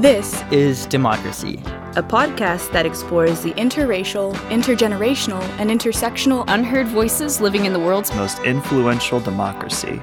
This 0.00 0.42
is 0.50 0.86
Democracy, 0.86 1.56
a 1.94 2.02
podcast 2.02 2.72
that 2.72 2.86
explores 2.86 3.42
the 3.42 3.50
interracial, 3.50 4.32
intergenerational, 4.48 5.42
and 5.58 5.68
intersectional 5.68 6.42
unheard 6.48 6.86
voices 6.86 7.42
living 7.42 7.66
in 7.66 7.74
the 7.74 7.78
world's 7.78 8.10
most 8.14 8.38
influential 8.38 9.20
democracy. 9.20 10.00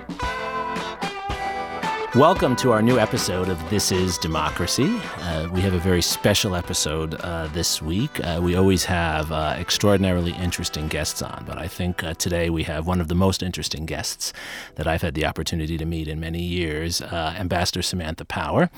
Welcome 2.18 2.56
to 2.56 2.72
our 2.72 2.82
new 2.82 2.98
episode 2.98 3.48
of 3.48 3.70
This 3.70 3.92
is 3.92 4.18
Democracy. 4.18 5.00
Uh, 5.18 5.50
we 5.54 5.62
have 5.62 5.76
a 5.76 5.80
very 5.80 6.02
special 6.02 6.56
episode 6.56 7.14
uh, 7.14 7.46
this 7.54 7.80
week. 7.80 8.20
Uh, 8.24 8.40
we 8.42 8.56
always 8.56 8.86
have 8.86 9.32
uh, 9.32 9.54
extraordinarily 9.56 10.32
interesting 10.32 10.88
guests 10.88 11.22
on, 11.22 11.44
but 11.46 11.60
I 11.60 11.68
think 11.68 12.04
uh, 12.04 12.16
today 12.16 12.50
we 12.50 12.64
have 12.64 12.88
one 12.88 13.00
of 13.02 13.08
the 13.08 13.14
most 13.14 13.44
interesting 13.44 13.86
guests 13.86 14.34
that 14.78 14.88
I've 14.88 15.04
had 15.04 15.14
the 15.14 15.28
opportunity 15.28 15.78
to 15.78 15.86
meet 15.86 16.08
in 16.08 16.20
many 16.20 16.42
years 16.42 17.04
uh, 17.04 17.36
Ambassador 17.38 17.84
Samantha 17.84 18.26
Power. 18.26 18.72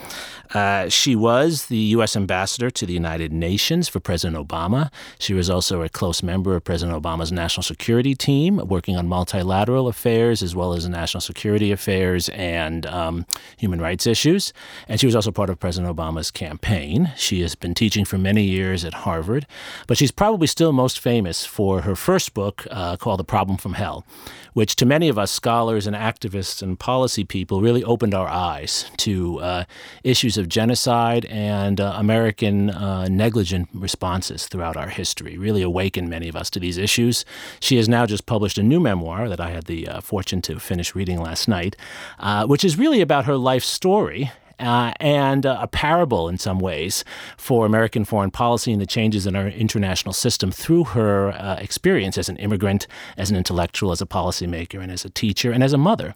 she 0.89 1.15
was 1.15 1.67
the 1.67 1.77
U.S. 1.95 2.17
Ambassador 2.17 2.69
to 2.69 2.85
the 2.85 2.91
United 2.91 3.31
Nations 3.31 3.87
for 3.87 4.01
President 4.01 4.35
Obama. 4.35 4.91
She 5.17 5.33
was 5.33 5.49
also 5.49 5.81
a 5.81 5.87
close 5.87 6.21
member 6.21 6.57
of 6.57 6.65
President 6.65 7.01
Obama's 7.01 7.31
national 7.31 7.63
security 7.63 8.15
team, 8.15 8.57
working 8.67 8.97
on 8.97 9.07
multilateral 9.07 9.87
affairs 9.87 10.43
as 10.43 10.57
well 10.57 10.73
as 10.73 10.89
national 10.89 11.21
security 11.21 11.71
affairs 11.71 12.27
and 12.29 12.85
um, 12.87 13.25
human 13.57 13.81
rights 13.81 14.07
issues. 14.07 14.53
And 14.87 14.99
she 14.99 15.05
was 15.05 15.15
also 15.15 15.31
part 15.31 15.49
of 15.49 15.59
President 15.59 15.95
Obama's 15.95 16.31
campaign. 16.31 17.11
She 17.17 17.41
has 17.41 17.55
been 17.55 17.73
teaching 17.73 18.05
for 18.05 18.17
many 18.17 18.43
years 18.43 18.85
at 18.85 18.93
Harvard, 18.93 19.45
but 19.87 19.97
she's 19.97 20.11
probably 20.11 20.47
still 20.47 20.71
most 20.71 20.99
famous 20.99 21.45
for 21.45 21.81
her 21.81 21.95
first 21.95 22.33
book 22.33 22.65
uh, 22.71 22.97
called 22.97 23.19
The 23.19 23.23
Problem 23.23 23.57
from 23.57 23.73
Hell, 23.73 24.05
which 24.53 24.75
to 24.77 24.85
many 24.85 25.09
of 25.09 25.17
us 25.17 25.31
scholars 25.31 25.87
and 25.87 25.95
activists 25.95 26.61
and 26.61 26.79
policy 26.79 27.23
people 27.23 27.61
really 27.61 27.83
opened 27.83 28.13
our 28.13 28.27
eyes 28.27 28.89
to 28.97 29.39
uh, 29.39 29.63
issues 30.03 30.37
of 30.37 30.49
genocide 30.49 31.25
and 31.25 31.79
uh, 31.79 31.93
American 31.97 32.69
uh, 32.69 33.07
negligent 33.07 33.69
responses 33.73 34.47
throughout 34.47 34.77
our 34.77 34.89
history, 34.89 35.37
really 35.37 35.61
awakened 35.61 36.09
many 36.09 36.27
of 36.29 36.35
us 36.35 36.49
to 36.49 36.59
these 36.59 36.77
issues. 36.77 37.25
She 37.59 37.77
has 37.77 37.87
now 37.87 38.05
just 38.05 38.25
published 38.25 38.57
a 38.57 38.63
new 38.63 38.79
memoir 38.79 39.29
that 39.29 39.39
I 39.39 39.51
had 39.51 39.65
the 39.65 39.87
uh, 39.87 40.01
fortune 40.01 40.41
to 40.43 40.59
finish 40.59 40.95
reading 40.95 41.19
last 41.21 41.47
night, 41.47 41.75
uh, 42.19 42.45
which 42.47 42.63
is 42.63 42.77
really 42.77 43.01
about 43.01 43.18
her 43.25 43.37
life 43.37 43.63
story 43.63 44.31
uh, 44.59 44.93
and 44.99 45.45
uh, 45.45 45.57
a 45.61 45.67
parable 45.67 46.27
in 46.27 46.37
some 46.37 46.59
ways 46.59 47.03
for 47.37 47.65
American 47.65 48.05
foreign 48.05 48.31
policy 48.31 48.71
and 48.71 48.81
the 48.81 48.85
changes 48.85 49.25
in 49.25 49.35
our 49.35 49.47
international 49.47 50.13
system 50.13 50.51
through 50.51 50.83
her 50.83 51.31
uh, 51.31 51.55
experience 51.55 52.17
as 52.17 52.29
an 52.29 52.37
immigrant, 52.37 52.87
as 53.17 53.29
an 53.31 53.37
intellectual, 53.37 53.91
as 53.91 54.01
a 54.01 54.05
policymaker, 54.05 54.81
and 54.81 54.91
as 54.91 55.05
a 55.05 55.09
teacher, 55.09 55.51
and 55.51 55.63
as 55.63 55.73
a 55.73 55.77
mother. 55.77 56.15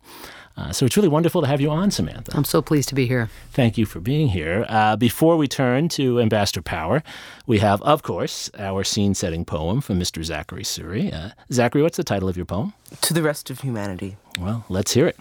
Uh, 0.56 0.72
so 0.72 0.86
it's 0.86 0.96
really 0.96 1.09
wonderful 1.09 1.42
to 1.42 1.48
have 1.48 1.59
you 1.59 1.72
on, 1.72 1.90
Samantha. 1.90 2.31
I'm 2.36 2.44
so 2.44 2.62
pleased 2.62 2.88
to 2.90 2.96
be 2.96 3.08
here. 3.08 3.30
Thank 3.52 3.76
you 3.76 3.88
for 3.88 4.00
being 4.00 4.28
here. 4.28 4.68
Uh, 4.70 4.96
before 4.96 5.36
we 5.36 5.48
turn 5.48 5.90
to 5.90 6.20
Ambassador 6.20 6.62
Power, 6.62 7.02
we 7.48 7.58
have, 7.58 7.81
of 7.81 8.04
course, 8.04 8.52
our 8.59 8.84
scene 8.84 9.16
setting 9.16 9.46
poem 9.46 9.81
from 9.81 10.00
Mr. 10.00 10.24
Zachary 10.24 10.62
Suri. 10.62 11.12
Uh, 11.12 11.31
Zachary, 11.52 11.81
what's 11.81 11.98
the 11.98 12.04
title 12.04 12.30
of 12.30 12.38
your 12.38 12.46
poem? 12.46 12.74
To 13.02 13.16
the 13.16 13.24
Rest 13.24 13.50
of 13.50 13.62
Humanity. 13.62 14.18
Well, 14.40 14.64
let's 14.70 14.94
hear 14.94 15.08
it. 15.08 15.18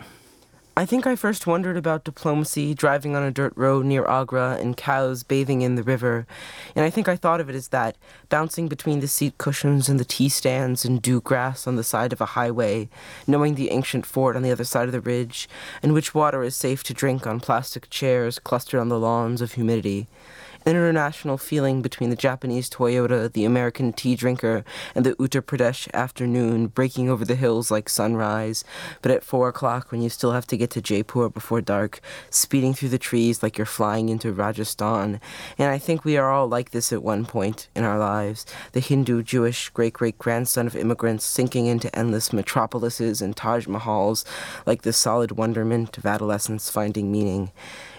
I 0.74 0.86
think 0.86 1.06
I 1.06 1.16
first 1.16 1.46
wondered 1.46 1.76
about 1.76 2.02
diplomacy 2.02 2.72
driving 2.72 3.14
on 3.14 3.22
a 3.22 3.30
dirt 3.30 3.52
road 3.56 3.84
near 3.84 4.06
Agra 4.06 4.56
and 4.58 4.74
cows 4.74 5.22
bathing 5.22 5.60
in 5.60 5.74
the 5.74 5.82
river. 5.82 6.26
And 6.74 6.82
I 6.82 6.88
think 6.88 7.08
I 7.08 7.16
thought 7.16 7.42
of 7.42 7.50
it 7.50 7.54
as 7.54 7.68
that, 7.68 7.98
bouncing 8.30 8.68
between 8.68 9.00
the 9.00 9.06
seat 9.06 9.36
cushions 9.36 9.90
and 9.90 10.00
the 10.00 10.04
tea 10.06 10.30
stands 10.30 10.86
and 10.86 11.02
dew 11.02 11.20
grass 11.20 11.66
on 11.66 11.76
the 11.76 11.84
side 11.84 12.14
of 12.14 12.22
a 12.22 12.32
highway, 12.32 12.88
knowing 13.26 13.54
the 13.54 13.70
ancient 13.70 14.06
fort 14.06 14.34
on 14.34 14.40
the 14.40 14.50
other 14.50 14.64
side 14.64 14.86
of 14.86 14.92
the 14.92 15.00
ridge, 15.02 15.46
and 15.82 15.92
which 15.92 16.14
water 16.14 16.42
is 16.42 16.56
safe 16.56 16.82
to 16.84 16.94
drink 16.94 17.26
on 17.26 17.38
plastic 17.38 17.90
chairs 17.90 18.38
clustered 18.38 18.80
on 18.80 18.88
the 18.88 18.98
lawns 18.98 19.42
of 19.42 19.52
humidity 19.52 20.08
international 20.70 21.38
feeling 21.38 21.82
between 21.82 22.10
the 22.10 22.16
Japanese 22.16 22.70
Toyota, 22.70 23.32
the 23.32 23.44
American 23.44 23.92
tea 23.92 24.14
drinker, 24.14 24.64
and 24.94 25.04
the 25.04 25.14
Uttar 25.16 25.42
Pradesh 25.42 25.92
afternoon 25.92 26.68
breaking 26.68 27.10
over 27.10 27.24
the 27.24 27.34
hills 27.34 27.70
like 27.70 27.88
sunrise, 27.88 28.64
but 29.00 29.10
at 29.10 29.24
four 29.24 29.48
o'clock 29.48 29.90
when 29.90 30.02
you 30.02 30.08
still 30.08 30.32
have 30.32 30.46
to 30.46 30.56
get 30.56 30.70
to 30.70 30.80
Jaipur 30.80 31.28
before 31.28 31.60
dark, 31.60 32.00
speeding 32.30 32.74
through 32.74 32.90
the 32.90 32.98
trees 32.98 33.42
like 33.42 33.58
you're 33.58 33.66
flying 33.66 34.08
into 34.08 34.32
Rajasthan. 34.32 35.20
And 35.58 35.70
I 35.70 35.78
think 35.78 36.04
we 36.04 36.16
are 36.16 36.30
all 36.30 36.48
like 36.48 36.70
this 36.70 36.92
at 36.92 37.02
one 37.02 37.24
point 37.24 37.68
in 37.74 37.84
our 37.84 37.98
lives. 37.98 38.46
The 38.72 38.80
Hindu 38.80 39.22
Jewish 39.22 39.68
great 39.70 39.92
great 39.92 40.18
grandson 40.18 40.66
of 40.66 40.76
immigrants 40.76 41.24
sinking 41.24 41.66
into 41.66 41.94
endless 41.96 42.32
metropolises 42.32 43.20
and 43.22 43.36
Taj 43.36 43.66
Mahals 43.66 44.24
like 44.66 44.82
the 44.82 44.92
solid 44.92 45.32
wonderment 45.32 45.98
of 45.98 46.06
adolescence 46.06 46.70
finding 46.70 47.10
meaning. 47.10 47.50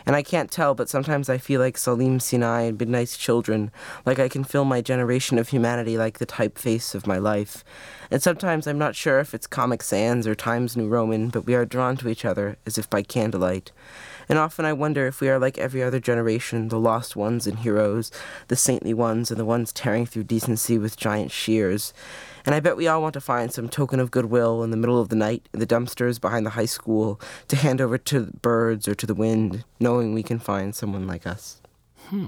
And 0.06 0.16
I 0.16 0.24
can't 0.24 0.52
tell, 0.52 0.76
but 0.76 0.90
sometimes 0.90 1.30
I 1.30 1.38
feel 1.38 1.62
like 1.62 1.78
Saleem 1.78 2.22
Sinai 2.22 2.62
and 2.64 2.80
Midnight's 2.80 3.18
Children, 3.18 3.72
like 4.06 4.20
I 4.20 4.30
can 4.30 4.44
feel 4.44 4.66
my 4.66 4.82
generation 4.82 5.38
of 5.38 5.50
humanity 5.50 5.98
like 5.98 6.20
the 6.20 6.26
typeface 6.26 6.94
of 6.94 7.08
my 7.08 7.18
life. 7.18 7.64
And 8.12 8.22
sometimes 8.22 8.68
I'm 8.68 8.78
not 8.78 8.96
sure 8.96 9.20
if 9.20 9.34
it's 9.34 9.48
Comic 9.48 9.82
Sans 9.82 10.28
or 10.28 10.36
Times 10.36 10.76
New 10.76 10.88
Roman, 10.88 11.30
but 11.30 11.46
we 11.46 11.56
are 11.56 11.66
drawn 11.66 11.98
to 11.98 12.10
each 12.10 12.26
other 12.26 12.58
as 12.66 12.78
if 12.78 12.90
by 12.90 13.02
candlelight. 13.02 13.72
And 14.30 14.40
often 14.40 14.66
I 14.66 14.74
wonder 14.74 15.08
if 15.08 15.22
we 15.22 15.30
are 15.30 15.40
like 15.40 15.58
every 15.58 15.84
other 15.84 16.00
generation, 16.00 16.70
the 16.70 16.80
lost 16.80 17.16
ones 17.16 17.48
and 17.48 17.60
heroes, 17.60 18.12
the 18.48 18.56
saintly 18.56 18.94
ones 18.94 19.32
and 19.32 19.40
the 19.40 19.46
ones 19.46 19.74
tearing 19.74 20.06
through 20.06 20.24
decency 20.24 20.78
with 20.78 20.98
giant 20.98 21.32
shears. 21.32 21.94
And 22.46 22.54
I 22.54 22.60
bet 22.60 22.78
we 22.78 22.88
all 22.88 23.02
want 23.02 23.14
to 23.14 23.22
find 23.22 23.52
some 23.52 23.70
token 23.70 24.00
of 24.00 24.12
goodwill 24.12 24.64
in 24.64 24.72
the 24.72 24.78
middle 24.78 25.00
of 25.00 25.10
the 25.10 25.16
night 25.16 25.48
in 25.54 25.60
the 25.60 25.68
dumpsters 25.68 26.20
behind 26.20 26.46
the 26.46 26.52
high 26.52 26.66
school 26.66 27.20
to 27.48 27.56
hand 27.56 27.80
over 27.80 27.98
to 27.98 28.32
birds 28.42 28.88
or 28.88 28.96
to 28.96 29.06
the 29.06 29.16
wind, 29.16 29.64
knowing 29.80 30.14
we 30.14 30.24
can 30.24 30.40
find 30.40 30.76
someone 30.76 31.08
like 31.08 31.26
us. 31.26 31.62
Hmm. 32.08 32.28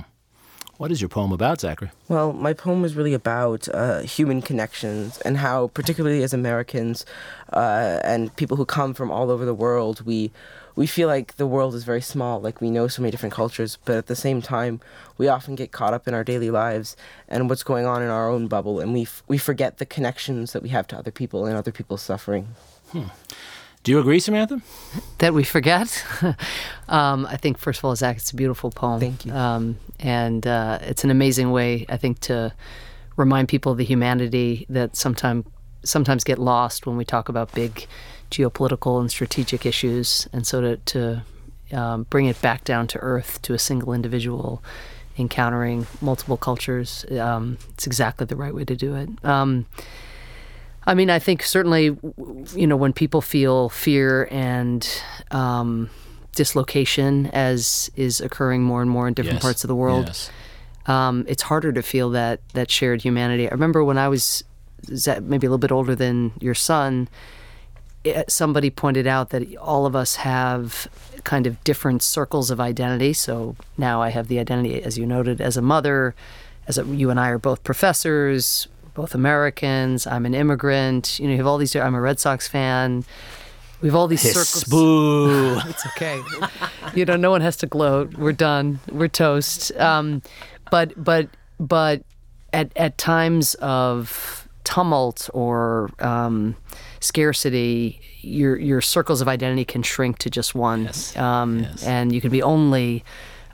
What 0.78 0.92
is 0.92 1.00
your 1.00 1.08
poem 1.08 1.32
about, 1.32 1.62
Zachary? 1.62 1.92
Well, 2.10 2.34
my 2.34 2.52
poem 2.52 2.84
is 2.84 2.96
really 2.96 3.14
about 3.14 3.70
uh, 3.74 4.00
human 4.00 4.42
connections 4.42 5.20
and 5.22 5.38
how, 5.38 5.68
particularly 5.68 6.22
as 6.22 6.34
Americans 6.34 7.06
uh, 7.54 8.00
and 8.04 8.36
people 8.36 8.58
who 8.58 8.66
come 8.66 8.94
from 8.94 9.10
all 9.10 9.32
over 9.32 9.46
the 9.46 9.54
world, 9.54 10.06
we 10.06 10.32
we 10.76 10.86
feel 10.86 11.08
like 11.08 11.38
the 11.38 11.48
world 11.48 11.74
is 11.74 11.86
very 11.86 12.02
small, 12.02 12.42
like 12.42 12.60
we 12.60 12.70
know 12.70 12.90
so 12.90 13.02
many 13.02 13.10
different 13.10 13.34
cultures, 13.34 13.78
but 13.86 13.96
at 13.96 14.08
the 14.08 14.16
same 14.16 14.42
time, 14.42 14.82
we 15.18 15.30
often 15.30 15.56
get 15.56 15.72
caught 15.72 15.94
up 15.94 16.06
in 16.06 16.14
our 16.14 16.24
daily 16.26 16.52
lives 16.52 16.98
and 17.30 17.50
what's 17.50 17.64
going 17.64 17.86
on 17.86 18.02
in 18.02 18.10
our 18.10 18.30
own 18.30 18.48
bubble, 18.48 18.82
and 18.82 18.92
we, 18.94 19.04
f- 19.04 19.24
we 19.30 19.38
forget 19.38 19.78
the 19.78 19.86
connections 19.86 20.52
that 20.52 20.62
we 20.62 20.68
have 20.68 20.86
to 20.88 20.98
other 20.98 21.12
people 21.12 21.46
and 21.46 21.56
other 21.56 21.72
people's 21.72 22.02
suffering. 22.02 22.50
Hmm. 22.92 23.04
Do 23.86 23.92
you 23.92 24.00
agree, 24.00 24.20
Samantha? 24.20 24.62
That 25.20 25.36
we 25.36 25.44
forget? 25.44 26.04
um, 26.90 27.28
I 27.28 27.38
think, 27.38 27.60
first 27.60 27.80
of 27.80 27.86
all, 27.86 27.96
Zach, 27.96 28.18
it's 28.18 28.32
a 28.32 28.36
beautiful 28.36 28.72
poem. 28.72 29.00
Thank 29.00 29.28
you. 29.28 29.32
Um, 29.32 29.78
and 30.00 30.46
uh, 30.48 30.80
it's 30.82 31.04
an 31.04 31.12
amazing 31.12 31.52
way, 31.52 31.86
I 31.88 31.98
think, 31.98 32.20
to 32.22 32.52
remind 33.16 33.48
people 33.48 33.74
of 33.74 33.78
the 33.78 33.84
humanity 33.86 34.66
that 34.70 34.96
sometimes 34.96 35.46
sometimes 35.84 36.24
get 36.24 36.40
lost 36.40 36.88
when 36.88 36.98
we 36.98 37.06
talk 37.06 37.30
about 37.30 37.54
big 37.54 37.86
geopolitical 38.32 39.00
and 39.00 39.12
strategic 39.12 39.68
issues, 39.68 40.28
and 40.34 40.48
so 40.48 40.62
to, 40.62 40.78
to 40.78 41.24
um, 41.72 42.08
bring 42.10 42.26
it 42.26 42.42
back 42.42 42.64
down 42.64 42.88
to 42.88 42.98
earth 43.02 43.40
to 43.44 43.54
a 43.54 43.60
single 43.60 43.94
individual 43.94 44.64
encountering 45.20 45.86
multiple 46.02 46.38
cultures, 46.38 47.06
um, 47.20 47.60
it's 47.70 47.86
exactly 47.86 48.26
the 48.26 48.36
right 48.36 48.56
way 48.56 48.66
to 48.66 48.76
do 48.76 48.96
it. 48.96 49.10
Um, 49.24 49.68
I 50.86 50.94
mean, 50.94 51.10
I 51.10 51.20
think 51.20 51.44
certainly, 51.44 51.98
you 52.56 52.68
know, 52.68 52.76
when 52.76 52.94
people 52.94 53.22
feel 53.22 53.70
fear 53.70 54.28
and 54.30 54.88
um, 55.32 55.90
dislocation, 56.36 57.28
as 57.28 57.90
is 57.96 58.22
occurring 58.22 58.64
more 58.64 58.82
and 58.82 58.92
more 58.92 59.08
in 59.08 59.14
different 59.14 59.38
yes. 59.38 59.44
parts 59.44 59.64
of 59.64 59.68
the 59.68 59.76
world, 59.76 60.08
yes. 60.08 60.32
Um, 60.88 61.26
it's 61.28 61.42
harder 61.42 61.74
to 61.74 61.82
feel 61.82 62.12
that 62.12 62.42
that 62.54 62.70
shared 62.70 63.02
humanity. 63.02 63.50
I 63.50 63.52
remember 63.52 63.84
when 63.84 63.98
I 63.98 64.08
was 64.08 64.44
maybe 64.88 65.48
a 65.48 65.50
little 65.50 65.58
bit 65.58 65.72
older 65.72 65.96
than 65.96 66.34
your 66.40 66.54
son 66.54 67.10
somebody 68.28 68.70
pointed 68.70 69.08
out 69.08 69.30
that 69.30 69.56
all 69.58 69.86
of 69.86 69.96
us 69.96 70.16
have 70.18 70.88
kind 71.24 71.48
of 71.48 71.64
different 71.64 72.04
circles 72.04 72.52
of 72.52 72.60
identity. 72.60 73.14
So 73.14 73.56
now 73.78 74.02
I 74.02 74.10
have 74.10 74.28
the 74.28 74.40
identity, 74.40 74.82
as 74.82 74.98
you 74.98 75.06
noted, 75.06 75.42
as 75.42 75.58
a 75.58 75.62
mother, 75.62 76.14
as 76.68 76.78
a, 76.78 76.86
you 76.86 77.10
and 77.10 77.20
I 77.20 77.30
are 77.30 77.38
both 77.38 77.64
professors, 77.64 78.68
both 78.96 79.14
Americans. 79.14 80.08
I'm 80.08 80.26
an 80.26 80.34
immigrant. 80.34 81.20
You 81.20 81.28
know, 81.28 81.32
you 81.32 81.38
have 81.38 81.46
all 81.48 81.60
these. 81.60 81.76
I'm 81.76 81.94
a 81.94 82.02
Red 82.02 82.20
Sox 82.20 82.48
fan. 82.48 83.06
We 83.82 83.90
have 83.90 83.96
all 83.96 84.08
these 84.08 84.24
Hiss, 84.24 84.34
circles. 84.34 84.64
Boo. 84.64 85.60
it's 85.66 85.86
okay. 85.86 86.20
you 86.96 87.06
know, 87.06 87.16
no 87.16 87.30
one 87.30 87.42
has 87.42 87.58
to 87.58 87.68
gloat. 87.68 88.16
We're 88.16 88.32
done. 88.32 88.80
We're 88.92 89.10
toast. 89.10 89.72
Um, 89.78 90.24
but 90.72 90.92
but 90.96 91.30
but 91.60 92.04
at 92.54 92.72
at 92.76 92.98
times 92.98 93.54
of 93.56 94.48
tumult 94.64 95.30
or 95.34 95.92
um, 96.00 96.56
scarcity, 97.02 98.02
your 98.22 98.58
your 98.58 98.82
circles 98.82 99.22
of 99.22 99.28
identity 99.28 99.66
can 99.66 99.84
shrink 99.84 100.18
to 100.20 100.30
just 100.30 100.56
one, 100.56 100.86
yes. 100.86 101.16
Um, 101.18 101.60
yes. 101.60 101.84
and 101.84 102.12
you 102.12 102.22
can 102.22 102.32
be 102.32 102.42
only 102.42 103.04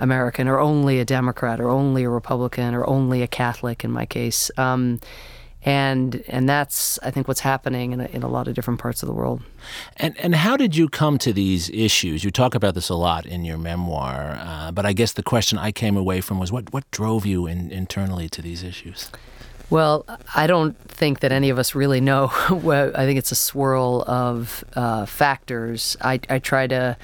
American 0.02 0.48
or 0.48 0.60
only 0.60 1.00
a 1.00 1.06
Democrat 1.06 1.62
or 1.62 1.70
only 1.70 2.04
a 2.04 2.10
Republican 2.10 2.76
or 2.76 2.86
only 2.90 3.22
a 3.22 3.28
Catholic 3.28 3.84
in 3.86 3.92
my 3.92 4.06
case. 4.06 4.52
Um, 4.58 5.00
and 5.64 6.24
and 6.28 6.50
that's 6.50 6.98
I 7.04 7.12
think 7.12 7.28
what's 7.28 7.42
happening 7.42 7.92
in 7.92 8.02
a, 8.02 8.06
in 8.06 8.24
a 8.24 8.28
lot 8.28 8.48
of 8.48 8.56
different 8.56 8.80
parts 8.80 9.04
of 9.04 9.08
the 9.08 9.14
world. 9.14 9.44
And 9.98 10.18
and 10.18 10.34
how 10.34 10.58
did 10.58 10.76
you 10.76 10.90
come 10.90 11.20
to 11.20 11.32
these 11.32 11.70
issues? 11.70 12.24
You 12.24 12.32
talk 12.32 12.56
about 12.56 12.74
this 12.74 12.90
a 12.90 12.96
lot 12.96 13.28
in 13.28 13.46
your 13.46 13.60
memoir, 13.60 14.40
uh, 14.40 14.72
but 14.72 14.88
I 14.88 14.94
guess 14.94 15.14
the 15.14 15.24
question 15.24 15.60
I 15.60 15.72
came 15.72 15.96
away 15.96 16.20
from 16.20 16.40
was 16.40 16.52
what 16.52 16.74
what 16.74 16.90
drove 16.90 17.28
you 17.28 17.46
in, 17.46 17.72
internally 17.72 18.28
to 18.30 18.42
these 18.42 18.64
issues. 18.64 19.12
Well, 19.70 20.06
I 20.36 20.48
don't 20.48 20.78
think 20.90 21.22
that 21.22 21.32
any 21.32 21.50
of 21.50 21.58
us 21.58 21.76
really 21.76 22.02
know. 22.02 22.30
I 22.50 23.06
think 23.06 23.18
it's 23.18 23.32
a 23.32 23.36
swirl 23.36 24.04
of 24.06 24.66
uh, 24.76 25.06
factors. 25.06 25.96
I, 26.02 26.20
I 26.30 26.40
try 26.40 26.68
to 26.68 26.98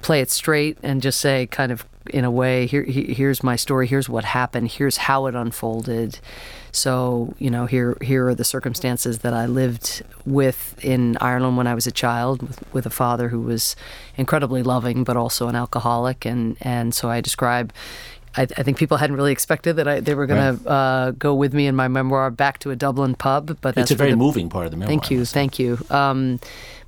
play 0.00 0.22
it 0.22 0.30
straight 0.30 0.78
and 0.82 1.02
just 1.02 1.20
say, 1.20 1.46
kind 1.46 1.70
of 1.70 1.84
in 2.10 2.24
a 2.24 2.30
way, 2.30 2.66
here, 2.66 2.82
here's 2.82 3.42
my 3.42 3.56
story. 3.56 3.86
Here's 3.86 4.08
what 4.08 4.24
happened. 4.24 4.72
Here's 4.72 4.96
how 4.96 5.26
it 5.26 5.34
unfolded. 5.34 6.18
So, 6.70 7.34
you 7.38 7.50
know, 7.50 7.66
here 7.66 7.96
here 8.02 8.26
are 8.28 8.34
the 8.34 8.44
circumstances 8.44 9.20
that 9.20 9.32
I 9.32 9.46
lived 9.46 10.02
with 10.26 10.74
in 10.84 11.16
Ireland 11.20 11.56
when 11.56 11.66
I 11.66 11.74
was 11.74 11.86
a 11.86 11.92
child, 11.92 12.42
with, 12.42 12.74
with 12.74 12.86
a 12.86 12.90
father 12.90 13.28
who 13.28 13.40
was 13.40 13.76
incredibly 14.16 14.62
loving, 14.62 15.04
but 15.04 15.16
also 15.16 15.48
an 15.48 15.54
alcoholic, 15.54 16.24
and 16.24 16.56
and 16.60 16.94
so 16.94 17.08
I 17.08 17.20
describe. 17.20 17.72
I, 18.36 18.42
I 18.42 18.64
think 18.64 18.78
people 18.78 18.96
hadn't 18.96 19.14
really 19.14 19.30
expected 19.30 19.76
that 19.76 19.86
I, 19.86 20.00
they 20.00 20.16
were 20.16 20.26
going 20.26 20.40
right. 20.40 20.64
to 20.64 20.68
uh, 20.68 21.10
go 21.12 21.36
with 21.36 21.54
me 21.54 21.68
in 21.68 21.76
my 21.76 21.86
memoir 21.86 22.32
back 22.32 22.58
to 22.60 22.72
a 22.72 22.76
Dublin 22.76 23.14
pub, 23.14 23.56
but 23.60 23.78
it's 23.78 23.92
a 23.92 23.94
very 23.94 24.10
the, 24.10 24.16
moving 24.16 24.48
part 24.48 24.64
of 24.64 24.72
the 24.72 24.76
memoir. 24.76 24.88
Thank 24.88 25.12
you, 25.12 25.24
thank 25.24 25.60
you. 25.60 25.78
Um, 25.88 26.40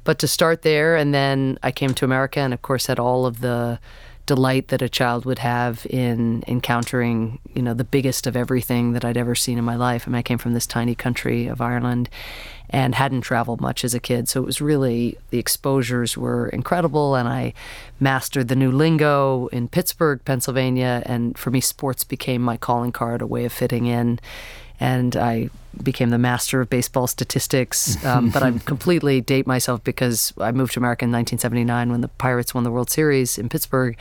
but 0.02 0.18
to 0.18 0.26
start 0.26 0.62
there, 0.62 0.96
and 0.96 1.14
then 1.14 1.60
I 1.62 1.70
came 1.70 1.94
to 1.94 2.04
America, 2.04 2.40
and 2.40 2.52
of 2.52 2.62
course 2.62 2.86
had 2.86 2.98
all 2.98 3.26
of 3.26 3.40
the 3.40 3.78
delight 4.26 4.68
that 4.68 4.82
a 4.82 4.88
child 4.88 5.24
would 5.24 5.38
have 5.38 5.86
in 5.88 6.44
encountering, 6.46 7.38
you 7.54 7.62
know, 7.62 7.74
the 7.74 7.84
biggest 7.84 8.26
of 8.26 8.36
everything 8.36 8.92
that 8.92 9.04
I'd 9.04 9.16
ever 9.16 9.34
seen 9.34 9.56
in 9.56 9.64
my 9.64 9.76
life. 9.76 10.06
I 10.06 10.10
mean, 10.10 10.18
I 10.18 10.22
came 10.22 10.38
from 10.38 10.52
this 10.52 10.66
tiny 10.66 10.94
country 10.94 11.46
of 11.46 11.60
Ireland 11.60 12.10
and 12.68 12.96
hadn't 12.96 13.20
traveled 13.20 13.60
much 13.60 13.84
as 13.84 13.94
a 13.94 14.00
kid. 14.00 14.28
So 14.28 14.42
it 14.42 14.46
was 14.46 14.60
really, 14.60 15.16
the 15.30 15.38
exposures 15.38 16.16
were 16.16 16.48
incredible. 16.48 17.14
And 17.14 17.28
I 17.28 17.54
mastered 18.00 18.48
the 18.48 18.56
new 18.56 18.72
lingo 18.72 19.46
in 19.48 19.68
Pittsburgh, 19.68 20.20
Pennsylvania. 20.24 21.02
And 21.06 21.38
for 21.38 21.50
me, 21.50 21.60
sports 21.60 22.02
became 22.02 22.42
my 22.42 22.56
calling 22.56 22.92
card, 22.92 23.22
a 23.22 23.26
way 23.26 23.44
of 23.44 23.52
fitting 23.52 23.86
in 23.86 24.18
and 24.80 25.16
I 25.16 25.50
became 25.82 26.10
the 26.10 26.18
master 26.18 26.60
of 26.60 26.70
baseball 26.70 27.06
statistics. 27.06 28.02
Um, 28.04 28.30
but 28.30 28.42
I 28.42 28.50
completely 28.64 29.20
date 29.20 29.46
myself 29.46 29.84
because 29.84 30.32
I 30.38 30.52
moved 30.52 30.72
to 30.74 30.80
America 30.80 31.04
in 31.04 31.12
1979 31.12 31.90
when 31.90 32.00
the 32.00 32.08
Pirates 32.08 32.54
won 32.54 32.64
the 32.64 32.70
World 32.70 32.90
Series 32.90 33.38
in 33.38 33.48
Pittsburgh, 33.48 33.96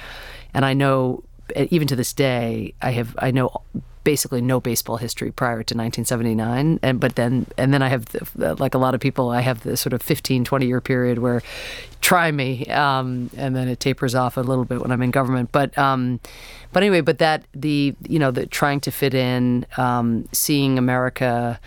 and 0.53 0.65
I 0.65 0.73
know 0.73 1.23
even 1.55 1.87
to 1.87 1.95
this 1.95 2.13
day 2.13 2.73
I 2.81 2.91
have 2.91 3.15
I 3.19 3.31
know 3.31 3.61
basically 4.05 4.39
no 4.39 4.61
baseball 4.61 4.97
history 4.97 5.31
prior 5.31 5.63
to 5.63 5.75
1979 5.75 6.79
and 6.83 6.99
but 6.99 7.15
then 7.15 7.45
and 7.57 7.73
then 7.73 7.81
I 7.81 7.89
have 7.89 8.05
the, 8.05 8.55
like 8.55 8.75
a 8.75 8.77
lot 8.77 8.93
of 8.93 9.01
people 9.01 9.31
I 9.31 9.41
have 9.41 9.63
the 9.63 9.75
sort 9.75 9.93
of 9.93 10.01
15 10.01 10.45
20 10.45 10.65
year 10.65 10.79
period 10.79 11.17
where 11.17 11.41
try 12.01 12.31
me 12.31 12.67
um, 12.67 13.31
and 13.35 13.55
then 13.55 13.67
it 13.67 13.79
tapers 13.79 14.13
off 14.13 14.37
a 14.37 14.41
little 14.41 14.63
bit 14.63 14.79
when 14.79 14.91
I'm 14.91 15.01
in 15.01 15.09
government. 15.09 15.51
But 15.51 15.75
um, 15.77 16.19
but 16.71 16.83
anyway 16.83 17.01
but 17.01 17.17
that 17.17 17.43
the 17.53 17.95
you 18.07 18.19
know 18.19 18.31
the 18.31 18.45
trying 18.45 18.79
to 18.81 18.91
fit 18.91 19.15
in 19.15 19.65
um, 19.75 20.29
seeing 20.31 20.77
America 20.77 21.59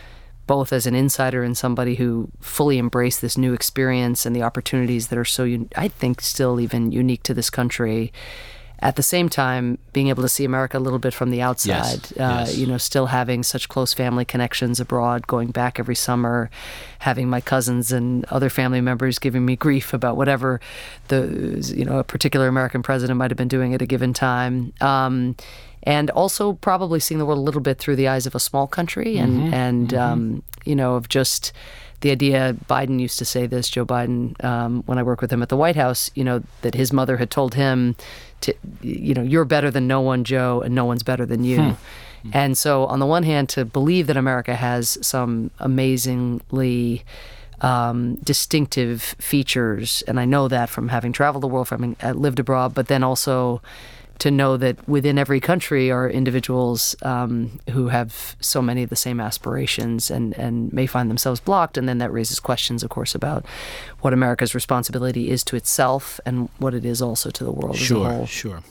both 0.46 0.72
as 0.72 0.86
an 0.86 0.94
insider 0.94 1.42
and 1.42 1.58
somebody 1.58 1.96
who 1.96 2.30
fully 2.40 2.78
embraced 2.78 3.20
this 3.20 3.36
new 3.36 3.52
experience 3.52 4.24
and 4.24 4.34
the 4.34 4.42
opportunities 4.42 5.08
that 5.08 5.18
are 5.18 5.24
so 5.24 5.44
I 5.76 5.88
think 5.88 6.20
still 6.20 6.60
even 6.60 6.92
unique 6.92 7.24
to 7.24 7.34
this 7.34 7.50
country 7.50 8.12
at 8.80 8.96
the 8.96 9.02
same 9.02 9.28
time 9.28 9.78
being 9.92 10.08
able 10.08 10.22
to 10.22 10.28
see 10.28 10.44
America 10.44 10.78
a 10.78 10.80
little 10.80 10.98
bit 10.98 11.12
from 11.12 11.30
the 11.30 11.42
outside. 11.42 11.68
Yes, 11.68 12.12
uh, 12.12 12.44
yes. 12.46 12.56
You 12.56 12.66
know, 12.66 12.78
still 12.78 13.06
having 13.06 13.42
such 13.42 13.68
close 13.68 13.92
family 13.92 14.24
connections 14.24 14.78
abroad, 14.78 15.26
going 15.26 15.50
back 15.50 15.78
every 15.78 15.96
summer, 15.96 16.48
having 17.00 17.28
my 17.28 17.40
cousins 17.40 17.90
and 17.90 18.24
other 18.26 18.48
family 18.48 18.80
members 18.80 19.18
giving 19.18 19.44
me 19.44 19.56
grief 19.56 19.92
about 19.92 20.16
whatever 20.16 20.60
the 21.08 21.72
you 21.74 21.84
know 21.84 21.98
a 21.98 22.04
particular 22.04 22.48
American 22.48 22.82
president 22.82 23.18
might 23.18 23.30
have 23.30 23.38
been 23.38 23.48
doing 23.48 23.74
at 23.74 23.82
a 23.82 23.86
given 23.86 24.12
time. 24.12 24.72
Um, 24.80 25.36
and 25.82 26.10
also 26.10 26.54
probably 26.54 27.00
seeing 27.00 27.18
the 27.18 27.26
world 27.26 27.38
a 27.38 27.42
little 27.42 27.60
bit 27.60 27.78
through 27.78 27.96
the 27.96 28.08
eyes 28.08 28.26
of 28.26 28.34
a 28.34 28.40
small 28.40 28.66
country 28.66 29.16
and 29.16 29.40
mm-hmm, 29.40 29.54
and 29.54 29.88
mm-hmm. 29.88 29.98
Um, 29.98 30.42
you 30.64 30.74
know 30.74 30.94
of 30.94 31.08
just 31.08 31.52
the 32.00 32.10
idea 32.10 32.54
Biden 32.68 33.00
used 33.00 33.18
to 33.18 33.24
say 33.24 33.46
this, 33.46 33.68
Joe 33.68 33.84
Biden, 33.84 34.42
um, 34.44 34.82
when 34.86 34.98
I 34.98 35.02
worked 35.02 35.20
with 35.20 35.32
him 35.32 35.42
at 35.42 35.48
the 35.48 35.56
White 35.56 35.76
House, 35.76 36.10
you 36.14 36.22
know, 36.22 36.42
that 36.62 36.74
his 36.74 36.92
mother 36.92 37.16
had 37.16 37.30
told 37.30 37.54
him 37.54 37.96
to, 38.42 38.54
you 38.82 39.14
know, 39.14 39.22
you're 39.22 39.44
better 39.44 39.70
than 39.70 39.88
no 39.88 40.00
one, 40.00 40.22
Joe, 40.22 40.60
and 40.60 40.74
no 40.74 40.84
one's 40.84 41.02
better 41.02 41.26
than 41.26 41.44
you. 41.44 41.60
Hmm. 42.22 42.30
And 42.32 42.58
so, 42.58 42.84
on 42.86 42.98
the 42.98 43.06
one 43.06 43.22
hand, 43.22 43.48
to 43.50 43.64
believe 43.64 44.06
that 44.08 44.16
America 44.16 44.54
has 44.54 44.98
some 45.06 45.50
amazingly 45.58 47.04
um, 47.60 48.16
distinctive 48.16 49.02
features, 49.18 50.02
and 50.06 50.20
I 50.20 50.24
know 50.24 50.48
that 50.48 50.68
from 50.68 50.88
having 50.88 51.12
traveled 51.12 51.42
the 51.42 51.48
world, 51.48 51.68
from 51.68 51.94
having 51.94 52.20
lived 52.20 52.38
abroad, 52.38 52.74
but 52.74 52.88
then 52.88 53.02
also 53.02 53.60
to 54.18 54.30
know 54.30 54.56
that 54.56 54.88
within 54.88 55.18
every 55.18 55.40
country 55.40 55.90
are 55.90 56.10
individuals 56.10 56.96
um, 57.02 57.60
who 57.70 57.88
have 57.88 58.36
so 58.40 58.60
many 58.60 58.82
of 58.82 58.90
the 58.90 58.96
same 58.96 59.20
aspirations 59.20 60.10
and, 60.10 60.36
and 60.36 60.72
may 60.72 60.86
find 60.86 61.08
themselves 61.08 61.40
blocked. 61.40 61.78
And 61.78 61.88
then 61.88 61.98
that 61.98 62.12
raises 62.12 62.40
questions, 62.40 62.82
of 62.82 62.90
course, 62.90 63.14
about 63.14 63.44
what 64.00 64.12
America's 64.12 64.54
responsibility 64.54 65.30
is 65.30 65.42
to 65.44 65.56
itself 65.56 66.20
and 66.24 66.48
what 66.58 66.72
it 66.74 66.84
is 66.84 67.02
also 67.02 67.30
to 67.30 67.44
the 67.44 67.50
world 67.50 67.76
sure, 67.76 68.06
as 68.06 68.12
a 68.12 68.16
whole. 68.16 68.26
Sure, 68.26 68.62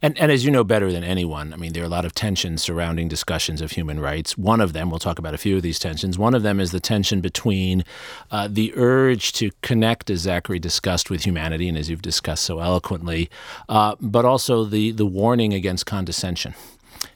and, 0.00 0.18
and 0.18 0.32
as 0.32 0.44
you 0.44 0.50
know 0.50 0.64
better 0.64 0.90
than 0.90 1.04
anyone, 1.04 1.52
I 1.52 1.56
mean, 1.56 1.72
there 1.72 1.82
are 1.82 1.86
a 1.86 1.90
lot 1.90 2.04
of 2.04 2.14
tensions 2.14 2.62
surrounding 2.62 3.08
discussions 3.08 3.60
of 3.60 3.72
human 3.72 4.00
rights. 4.00 4.36
One 4.36 4.60
of 4.60 4.72
them, 4.72 4.90
we'll 4.90 4.98
talk 4.98 5.18
about 5.18 5.34
a 5.34 5.38
few 5.38 5.56
of 5.56 5.62
these 5.62 5.78
tensions, 5.78 6.18
one 6.18 6.34
of 6.34 6.42
them 6.42 6.58
is 6.60 6.72
the 6.72 6.80
tension 6.80 7.20
between 7.20 7.84
uh, 8.30 8.48
the 8.50 8.72
urge 8.76 9.32
to 9.34 9.50
connect, 9.62 10.10
as 10.10 10.20
Zachary 10.20 10.58
discussed, 10.58 11.10
with 11.10 11.24
humanity, 11.24 11.68
and 11.68 11.78
as 11.78 11.88
you've 11.88 12.02
discussed 12.02 12.44
so 12.44 12.58
eloquently, 12.58 13.30
uh, 13.68 13.94
but 14.00 14.24
also 14.24 14.64
the, 14.64 14.90
the 14.90 15.06
warning 15.06 15.54
against 15.54 15.86
condescension. 15.86 16.54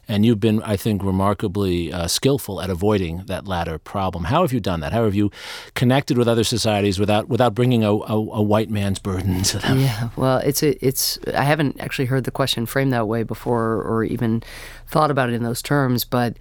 And 0.07 0.25
you've 0.25 0.39
been, 0.39 0.63
I 0.63 0.77
think, 0.77 1.03
remarkably 1.03 1.91
uh, 1.91 2.07
skillful 2.07 2.61
at 2.61 2.69
avoiding 2.69 3.23
that 3.25 3.45
latter 3.45 3.77
problem. 3.77 4.25
How 4.25 4.41
have 4.41 4.53
you 4.53 4.61
done 4.61 4.79
that? 4.79 4.93
How 4.93 5.03
have 5.03 5.15
you 5.15 5.31
connected 5.73 6.17
with 6.17 6.27
other 6.27 6.45
societies 6.45 6.97
without 6.97 7.27
without 7.27 7.53
bringing 7.53 7.83
a, 7.83 7.91
a, 7.91 8.15
a 8.15 8.41
white 8.41 8.69
man's 8.69 8.99
burden 8.99 9.43
to 9.43 9.59
them? 9.59 9.79
Yeah, 9.79 10.09
well, 10.15 10.37
it's 10.37 10.63
a, 10.63 10.85
it's. 10.85 11.19
I 11.33 11.43
haven't 11.43 11.79
actually 11.81 12.05
heard 12.05 12.23
the 12.23 12.31
question 12.31 12.65
framed 12.65 12.93
that 12.93 13.07
way 13.07 13.23
before, 13.23 13.81
or 13.83 14.03
even 14.05 14.43
thought 14.87 15.11
about 15.11 15.29
it 15.29 15.33
in 15.33 15.43
those 15.43 15.61
terms. 15.61 16.05
But 16.05 16.37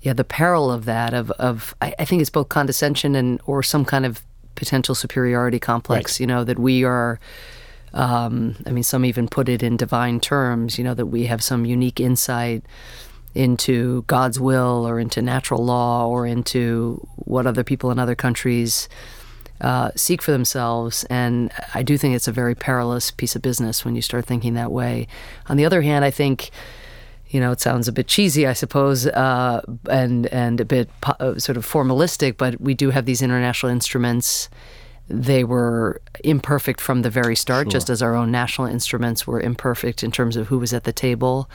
yeah, 0.00 0.14
the 0.14 0.24
peril 0.24 0.70
of 0.70 0.84
that, 0.86 1.12
of 1.12 1.30
of 1.32 1.74
I, 1.82 1.94
I 1.98 2.04
think 2.06 2.22
it's 2.22 2.30
both 2.30 2.48
condescension 2.48 3.14
and 3.14 3.40
or 3.44 3.62
some 3.62 3.84
kind 3.84 4.06
of 4.06 4.22
potential 4.54 4.94
superiority 4.94 5.58
complex. 5.58 6.14
Right. 6.14 6.20
You 6.20 6.26
know 6.28 6.44
that 6.44 6.58
we 6.58 6.84
are 6.84 7.20
um, 7.94 8.56
I 8.66 8.70
mean, 8.70 8.84
some 8.84 9.04
even 9.04 9.28
put 9.28 9.48
it 9.48 9.62
in 9.62 9.76
divine 9.76 10.20
terms, 10.20 10.78
you 10.78 10.84
know, 10.84 10.94
that 10.94 11.06
we 11.06 11.26
have 11.26 11.42
some 11.42 11.64
unique 11.64 12.00
insight 12.00 12.64
into 13.34 14.02
God's 14.06 14.38
will 14.38 14.86
or 14.86 15.00
into 15.00 15.22
natural 15.22 15.64
law 15.64 16.06
or 16.06 16.26
into 16.26 17.06
what 17.16 17.46
other 17.46 17.64
people 17.64 17.90
in 17.90 17.98
other 17.98 18.14
countries 18.14 18.88
uh, 19.60 19.90
seek 19.94 20.20
for 20.22 20.32
themselves. 20.32 21.04
And 21.04 21.50
I 21.74 21.82
do 21.82 21.96
think 21.96 22.14
it's 22.14 22.28
a 22.28 22.32
very 22.32 22.54
perilous 22.54 23.10
piece 23.10 23.36
of 23.36 23.42
business 23.42 23.84
when 23.84 23.94
you 23.94 24.02
start 24.02 24.26
thinking 24.26 24.54
that 24.54 24.72
way. 24.72 25.06
On 25.46 25.56
the 25.56 25.64
other 25.64 25.82
hand, 25.82 26.04
I 26.04 26.10
think. 26.10 26.50
You 27.28 27.40
know, 27.40 27.50
it 27.50 27.62
sounds 27.62 27.88
a 27.88 27.92
bit 27.92 28.08
cheesy, 28.08 28.46
I 28.46 28.52
suppose, 28.52 29.06
uh, 29.06 29.62
and 29.88 30.26
and 30.26 30.60
a 30.60 30.66
bit 30.66 30.90
po- 31.00 31.16
uh, 31.18 31.38
sort 31.38 31.56
of 31.56 31.64
formalistic, 31.64 32.36
but 32.36 32.60
we 32.60 32.74
do 32.74 32.90
have 32.90 33.06
these 33.06 33.22
international 33.22 33.72
instruments 33.72 34.50
they 35.08 35.44
were 35.44 36.00
imperfect 36.24 36.80
from 36.80 37.02
the 37.02 37.10
very 37.10 37.36
start, 37.36 37.66
sure. 37.66 37.72
just 37.72 37.90
as 37.90 38.02
our 38.02 38.14
own 38.14 38.30
national 38.30 38.68
instruments 38.68 39.26
were 39.26 39.40
imperfect 39.40 40.02
in 40.02 40.10
terms 40.10 40.36
of 40.36 40.48
who 40.48 40.58
was 40.58 40.72
at 40.72 40.84
the 40.84 40.92
table. 40.92 41.50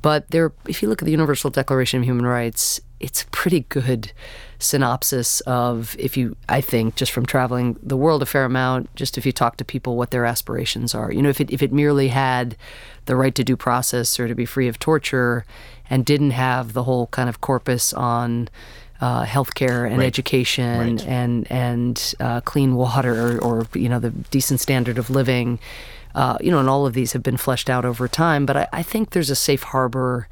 But 0.00 0.30
there, 0.30 0.52
if 0.68 0.82
you 0.82 0.88
look 0.88 1.00
at 1.00 1.06
the 1.06 1.12
Universal 1.12 1.50
Declaration 1.50 2.00
of 2.00 2.04
Human 2.04 2.26
Rights, 2.26 2.78
it's 3.00 3.22
a 3.22 3.26
pretty 3.28 3.60
good 3.60 4.12
synopsis 4.58 5.40
of 5.42 5.96
if 5.98 6.16
you 6.16 6.36
I 6.48 6.60
think 6.60 6.94
just 6.94 7.12
from 7.12 7.26
traveling 7.26 7.78
the 7.82 7.96
world 7.96 8.22
a 8.22 8.26
fair 8.26 8.44
amount, 8.44 8.94
just 8.96 9.18
if 9.18 9.26
you 9.26 9.32
talk 9.32 9.56
to 9.58 9.64
people 9.64 9.96
what 9.96 10.10
their 10.10 10.24
aspirations 10.24 10.94
are. 10.94 11.12
You 11.12 11.22
know, 11.22 11.28
if 11.28 11.40
it 11.40 11.50
if 11.50 11.62
it 11.62 11.72
merely 11.72 12.08
had 12.08 12.56
the 13.06 13.16
right 13.16 13.34
to 13.34 13.44
due 13.44 13.56
process 13.56 14.18
or 14.18 14.28
to 14.28 14.34
be 14.34 14.46
free 14.46 14.68
of 14.68 14.78
torture 14.78 15.44
and 15.90 16.04
didn't 16.04 16.30
have 16.30 16.72
the 16.72 16.84
whole 16.84 17.06
kind 17.08 17.28
of 17.28 17.40
corpus 17.40 17.92
on 17.92 18.48
uh, 19.04 19.22
healthcare 19.26 19.86
and 19.86 19.98
right. 19.98 20.06
education 20.06 20.96
right. 20.96 21.06
and 21.06 21.52
and 21.52 22.14
uh, 22.20 22.40
clean 22.40 22.74
water 22.74 23.36
or, 23.36 23.38
or, 23.44 23.66
you 23.74 23.86
know 23.86 23.98
the 23.98 24.08
decent 24.08 24.60
standard 24.60 24.96
of 24.96 25.10
living. 25.10 25.58
Uh, 26.14 26.38
you 26.40 26.50
know, 26.50 26.60
and 26.60 26.70
all 26.70 26.86
of 26.86 26.94
these 26.94 27.12
have 27.12 27.22
been 27.22 27.36
fleshed 27.36 27.68
out 27.68 27.84
over 27.84 28.06
time. 28.08 28.46
But 28.46 28.56
I, 28.56 28.68
I, 28.72 28.82
think 28.84 29.10
there's 29.10 29.30
a 29.30 29.34
safe 29.34 29.64
harbor 29.64 30.28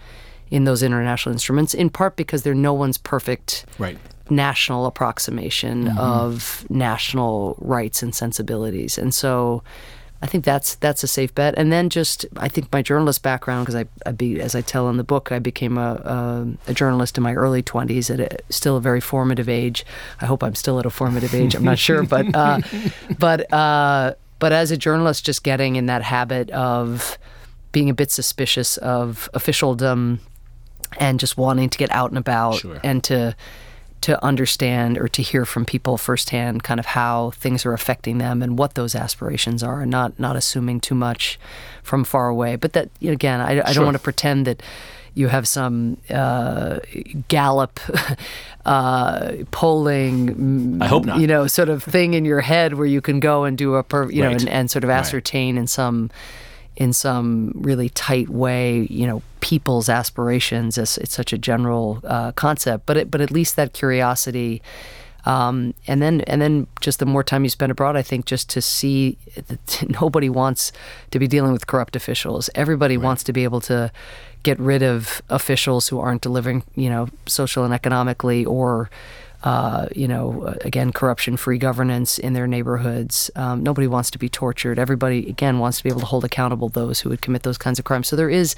in 0.49 0.63
those 0.63 0.81
international 0.81 1.33
instruments, 1.33 1.75
in 1.75 1.91
part 1.91 2.15
because 2.15 2.45
they're 2.45 2.55
no 2.55 2.73
one's 2.73 2.99
perfect 2.99 3.67
right. 3.79 3.99
national 4.31 4.87
approximation 4.87 5.87
mm-hmm. 5.87 5.99
of 5.99 6.65
national 6.71 7.57
rights 7.59 8.01
and 8.01 8.15
sensibilities. 8.15 8.97
And 8.97 9.13
so 9.13 9.65
I 10.23 10.27
think 10.27 10.45
that's 10.45 10.77
that's 10.77 11.03
a 11.03 11.09
safe 11.09 11.35
bet. 11.35 11.55
And 11.59 11.73
then 11.73 11.89
just 11.91 12.25
I 12.37 12.49
think 12.49 12.73
my 12.73 12.81
journalist 12.81 13.23
background, 13.25 13.67
because 13.67 13.75
I, 13.75 13.87
I 14.07 14.13
be 14.13 14.41
as 14.41 14.55
I 14.55 14.61
tell 14.61 14.89
in 14.89 14.97
the 14.97 15.03
book, 15.05 15.33
I 15.33 15.41
became 15.41 15.77
a, 15.77 15.95
a, 16.67 16.71
a 16.71 16.75
journalist 16.75 17.17
in 17.19 17.25
my 17.25 17.35
early 17.35 17.61
20s 17.63 18.09
at 18.09 18.21
a, 18.21 18.39
still 18.53 18.77
a 18.77 18.81
very 18.81 19.01
formative 19.01 19.49
age. 19.49 19.85
I 20.21 20.27
hope 20.27 20.45
I'm 20.45 20.55
still 20.55 20.79
at 20.79 20.87
a 20.87 20.91
formative 20.91 21.35
age. 21.35 21.57
I'm 21.57 21.65
not 21.65 21.79
sure, 21.89 22.05
but 22.05 22.33
uh, 22.37 22.61
but 23.19 23.53
uh, 23.53 24.15
but 24.39 24.53
as 24.53 24.71
a 24.71 24.77
journalist, 24.77 25.27
just 25.27 25.43
getting 25.43 25.75
in 25.77 25.87
that 25.87 26.03
habit 26.03 26.51
of 26.51 27.19
being 27.73 27.91
a 27.91 27.95
bit 27.95 28.11
suspicious 28.11 28.77
of 28.77 29.29
officialdom 29.35 30.21
and 30.99 31.19
just 31.19 31.37
wanting 31.37 31.69
to 31.71 31.79
get 31.79 31.91
out 31.91 32.11
and 32.11 32.19
about 32.19 32.57
Sure. 32.57 32.79
and 32.85 33.03
to 33.05 33.35
to 34.03 34.23
understand 34.25 34.99
or 34.99 35.09
to 35.09 35.23
hear 35.23 35.45
from 35.45 35.65
people 35.65 35.97
firsthand 35.97 36.63
kind 36.63 36.79
of 36.81 36.87
how 36.87 37.31
things 37.33 37.65
are 37.67 37.73
affecting 37.73 38.19
them 38.19 38.43
and 38.43 38.59
what 38.59 38.75
those 38.75 38.95
aspirations 38.95 39.63
are 39.63 39.81
and 39.83 39.91
not 39.91 40.19
not 40.19 40.37
assuming 40.37 40.81
too 40.81 40.95
much 40.95 41.39
from 41.83 42.05
far 42.05 42.29
away 42.29 42.57
but 42.57 42.73
that 42.75 42.89
again 43.03 43.41
I, 43.41 43.61
I 43.61 43.65
Sure. 43.67 43.75
don't 43.75 43.85
want 43.85 43.97
to 43.97 44.03
pretend 44.03 44.47
that 44.47 44.63
you 45.15 45.29
have 45.29 45.47
some 45.47 45.99
uh, 46.09 46.79
Gallup 47.29 47.79
uh, 48.65 49.33
polling, 49.51 50.81
I 50.81 50.87
hope 50.87 51.05
not. 51.05 51.21
You 51.21 51.27
know, 51.27 51.47
sort 51.47 51.69
of 51.69 51.83
thing 51.83 52.15
in 52.15 52.25
your 52.25 52.41
head 52.41 52.75
where 52.75 52.87
you 52.87 53.01
can 53.03 53.21
go 53.21 53.45
and 53.45 53.59
do 53.59 53.75
a, 53.75 53.83
per, 53.83 54.11
you 54.11 54.23
know, 54.23 54.31
and, 54.31 54.49
and 54.49 54.71
sort 54.71 54.85
of 54.85 54.89
Right. 54.89 54.99
ascertain 54.99 55.59
in 55.59 55.67
some 55.67 56.11
in 56.77 56.93
some 56.93 57.53
really 57.55 57.89
tight 57.91 58.29
way, 58.29 58.87
you 58.91 59.07
know, 59.07 59.23
people's 59.41 59.89
aspirations. 59.89 60.79
It's, 60.79 60.97
it's 60.99 61.15
such 61.15 61.33
a 61.33 61.39
general 61.39 62.01
uh, 62.05 62.33
concept, 62.33 62.87
but 62.87 62.97
it, 62.97 63.11
but 63.11 63.21
at 63.21 63.31
least 63.31 63.57
that 63.57 63.73
curiosity, 63.73 64.63
um, 65.25 65.75
and 65.87 66.03
then 66.03 66.23
and 66.23 66.43
then 66.43 66.67
just 66.81 66.99
the 66.99 67.07
more 67.07 67.23
time 67.23 67.45
you 67.45 67.51
spend 67.51 67.71
abroad, 67.71 67.97
I 67.97 68.03
think 68.03 68.27
just 68.27 68.49
to 68.51 68.63
see 68.63 69.19
that 69.35 69.85
nobody 70.01 70.29
wants 70.29 70.73
to 71.11 71.19
be 71.19 71.29
dealing 71.29 71.53
with 71.53 71.67
corrupt 71.67 71.95
officials. 71.95 72.51
Everybody 72.55 72.97
wants 72.97 73.23
to 73.25 73.33
be 73.33 73.45
able 73.45 73.61
to 73.63 73.93
get 74.43 74.59
rid 74.59 74.83
of 74.83 75.23
officials 75.29 75.89
who 75.89 76.01
aren't 76.01 76.23
delivering, 76.23 76.65
you 76.75 76.91
know, 76.91 77.09
social 77.27 77.65
and 77.65 77.73
economically 77.73 78.45
or 78.45 78.91
uh, 79.43 79.87
you 79.95 80.07
know, 80.07 80.55
again, 80.63 80.93
corruption-free 80.93 81.59
governance 81.59 82.19
in 82.19 82.33
their 82.33 82.47
neighborhoods. 82.47 83.31
Um, 83.35 83.63
nobody 83.63 83.87
wants 83.87 84.11
to 84.13 84.19
be 84.19 84.29
tortured. 84.29 84.79
Everybody, 84.79 85.29
again, 85.29 85.59
wants 85.59 85.79
to 85.79 85.85
be 85.85 85.91
able 85.91 86.01
to 86.01 86.07
hold 86.07 86.25
accountable 86.25 86.69
those 86.69 87.01
who 87.01 87.09
would 87.11 87.23
commit 87.23 87.43
those 87.43 87.59
kinds 87.59 87.79
of 87.79 87.85
crimes. 87.85 88.09
So 88.09 88.17
there 88.17 88.31
is, 88.31 88.55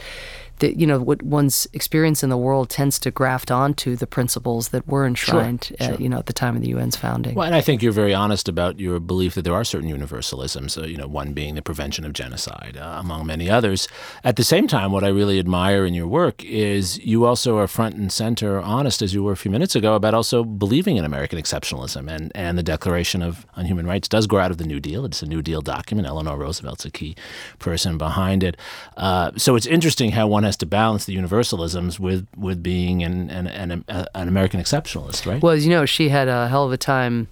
the, 0.59 0.79
you 0.79 0.87
know, 0.87 1.01
what 1.01 1.23
one's 1.23 1.67
experience 1.73 2.23
in 2.23 2.31
the 2.31 2.37
world 2.37 2.71
tends 2.71 2.99
to 3.01 3.11
graft 3.11 3.51
onto 3.51 3.97
the 3.97 4.07
principles 4.07 4.69
that 4.69 4.87
were 4.87 5.07
enshrined, 5.07 5.75
uh, 5.81 5.97
you 5.99 6.09
know, 6.09 6.19
at 6.19 6.27
the 6.27 6.33
time 6.33 6.55
of 6.57 6.63
the 6.63 6.73
UN's 6.73 6.97
founding. 6.97 7.35
Well, 7.35 7.47
and 7.47 7.55
I 7.55 7.61
think 7.61 7.83
you're 7.83 7.93
very 7.93 8.15
honest 8.15 8.49
about 8.49 8.79
your 8.79 9.01
belief 9.01 9.35
that 9.35 9.43
there 9.43 9.55
are 9.55 9.65
certain 9.65 9.91
universalisms, 9.91 10.81
uh, 10.81 10.87
you 10.87 10.97
know, 10.97 11.09
one 11.09 11.33
being 11.33 11.55
the 11.55 11.63
prevention 11.63 12.05
of 12.05 12.13
genocide, 12.13 12.77
uh, 12.81 12.97
among 13.01 13.27
many 13.27 13.51
others. 13.51 13.89
At 14.23 14.37
the 14.37 14.45
same 14.45 14.69
time, 14.69 14.93
what 14.93 15.05
I 15.05 15.09
really 15.09 15.39
admire 15.39 15.85
in 15.85 15.95
your 15.95 16.07
work 16.07 16.45
is 16.45 16.99
you 16.99 17.25
also 17.25 17.59
are 17.59 17.67
front 17.67 17.97
and 17.97 18.13
center 18.13 18.61
honest, 18.61 19.03
as 19.03 19.13
you 19.13 19.25
were 19.25 19.33
a 19.33 19.37
few 19.37 19.51
minutes 19.51 19.75
ago, 19.75 19.95
about 19.95 20.15
also 20.15 20.45
believing 20.45 20.97
in 20.97 21.05
American 21.05 21.39
exceptionalism. 21.39 22.09
And, 22.09 22.31
and 22.35 22.57
the 22.57 22.63
Declaration 22.63 23.23
of 23.23 23.47
on 23.57 23.67
Human 23.67 23.87
Rights 23.87 24.09
does 24.09 24.27
grow 24.27 24.41
out 24.41 24.51
of 24.51 24.59
the 24.59 24.67
New 24.67 24.81
Deal. 24.81 25.05
It's 25.05 25.23
a 25.23 25.27
New 25.27 25.43
Deal 25.43 25.63
document. 25.63 26.07
Eleanor 26.07 26.39
Roosevelt's 26.39 26.85
a 26.85 26.91
key 26.91 27.17
person 27.59 27.99
behind 27.99 28.45
it. 28.45 28.57
Uh, 28.97 29.33
so 29.37 29.57
it's 29.57 29.67
interesting 29.67 30.13
how 30.13 30.27
one 30.27 30.44
has 30.45 30.57
to 30.59 30.67
balance 30.67 31.05
the 31.05 31.17
universalisms 31.17 31.99
with, 31.99 32.27
with 32.37 32.63
being 32.63 33.03
an, 33.03 33.31
an, 33.31 33.47
an, 33.47 33.85
an 33.89 34.29
American 34.29 34.61
exceptionalist, 34.61 35.27
right? 35.27 35.43
Well, 35.43 35.53
as 35.53 35.67
you 35.67 35.71
know, 35.71 35.87
she 35.87 36.09
had 36.09 36.29
a 36.29 36.49
hell 36.49 36.65
of 36.65 36.73
a 36.73 36.77
time. 36.77 37.29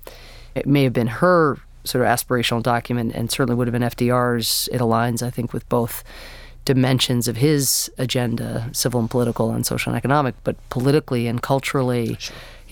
It 0.54 0.66
may 0.66 0.84
have 0.84 0.92
been 0.92 1.06
her 1.06 1.58
sort 1.84 2.04
of 2.04 2.10
aspirational 2.10 2.62
document, 2.62 3.14
and 3.14 3.30
certainly 3.30 3.56
would 3.56 3.66
have 3.66 3.72
been 3.72 3.82
FDR's. 3.82 4.68
It 4.72 4.80
aligns, 4.80 5.22
I 5.22 5.30
think, 5.30 5.52
with 5.52 5.68
both 5.68 6.04
dimensions 6.64 7.26
of 7.26 7.38
his 7.38 7.90
agenda, 7.98 8.70
civil 8.72 9.00
and 9.00 9.10
political, 9.10 9.50
and 9.50 9.66
social 9.66 9.92
and 9.92 9.98
economic. 9.98 10.34
But 10.44 10.56
politically 10.68 11.26
and 11.26 11.42
culturally, 11.42 12.18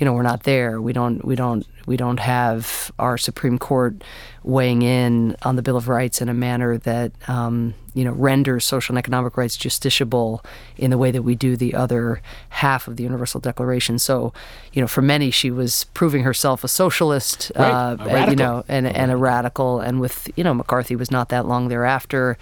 you 0.01 0.07
know, 0.07 0.15
we're 0.15 0.23
not 0.23 0.45
there. 0.45 0.81
We 0.81 0.95
don't. 0.95 1.23
We 1.23 1.37
don't. 1.37 1.67
We 1.87 1.99
don't 1.99 2.21
have 2.21 2.91
our 2.99 3.19
Supreme 3.19 3.59
Court 3.59 4.03
weighing 4.43 4.81
in 4.81 5.37
on 5.43 5.57
the 5.57 5.63
Bill 5.63 5.77
of 5.77 5.89
Rights 5.89 6.23
in 6.23 6.31
a 6.31 6.35
manner 6.35 6.79
that 6.79 7.13
um, 7.29 7.75
you 7.93 8.05
know 8.05 8.13
renders 8.13 8.65
social 8.65 8.95
and 8.95 8.99
economic 8.99 9.37
rights 9.37 9.59
justiciable 9.59 10.43
in 10.79 10.91
the 10.91 10.97
way 10.97 11.11
that 11.11 11.21
we 11.21 11.35
do 11.35 11.55
the 11.55 11.75
other 11.75 12.23
half 12.49 12.89
of 12.89 12.97
the 12.97 13.03
Universal 13.03 13.41
Declaration. 13.41 13.99
So, 13.99 14.33
you 14.73 14.81
know, 14.81 14.89
for 14.89 15.03
many, 15.03 15.31
she 15.31 15.51
was 15.51 15.85
proving 15.93 16.23
herself 16.23 16.65
a 16.65 16.69
socialist, 16.69 17.53
Right, 17.55 17.71
uh, 17.71 17.97
a 18.01 18.23
uh, 18.23 18.31
you 18.31 18.37
know, 18.37 18.65
and 18.69 18.87
and 18.87 19.11
a 19.11 19.19
radical. 19.19 19.81
And 19.81 20.01
with 20.01 20.31
you 20.35 20.43
know, 20.43 20.55
McCarthy 20.55 20.97
was 20.97 21.11
not 21.11 21.29
that 21.29 21.45
long 21.45 21.69
thereafter. 21.69 22.39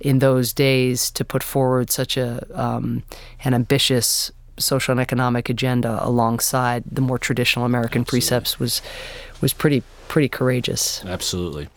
In 0.00 0.18
those 0.18 0.52
days, 0.52 1.12
to 1.12 1.24
put 1.24 1.44
forward 1.44 1.92
such 1.92 2.16
a 2.16 2.44
um, 2.60 3.04
an 3.44 3.54
ambitious 3.54 4.32
social 4.58 4.92
and 4.92 5.00
economic 5.00 5.48
agenda 5.48 5.98
alongside 6.02 6.84
the 6.90 7.00
more 7.00 7.18
traditional 7.18 7.64
American 7.64 8.04
precepts 8.04 8.58
was 8.58 8.82
was 9.40 9.52
pretty 9.52 9.82
pretty 10.08 10.28
courageous. 10.28 11.04
Absolutely. 11.04 11.68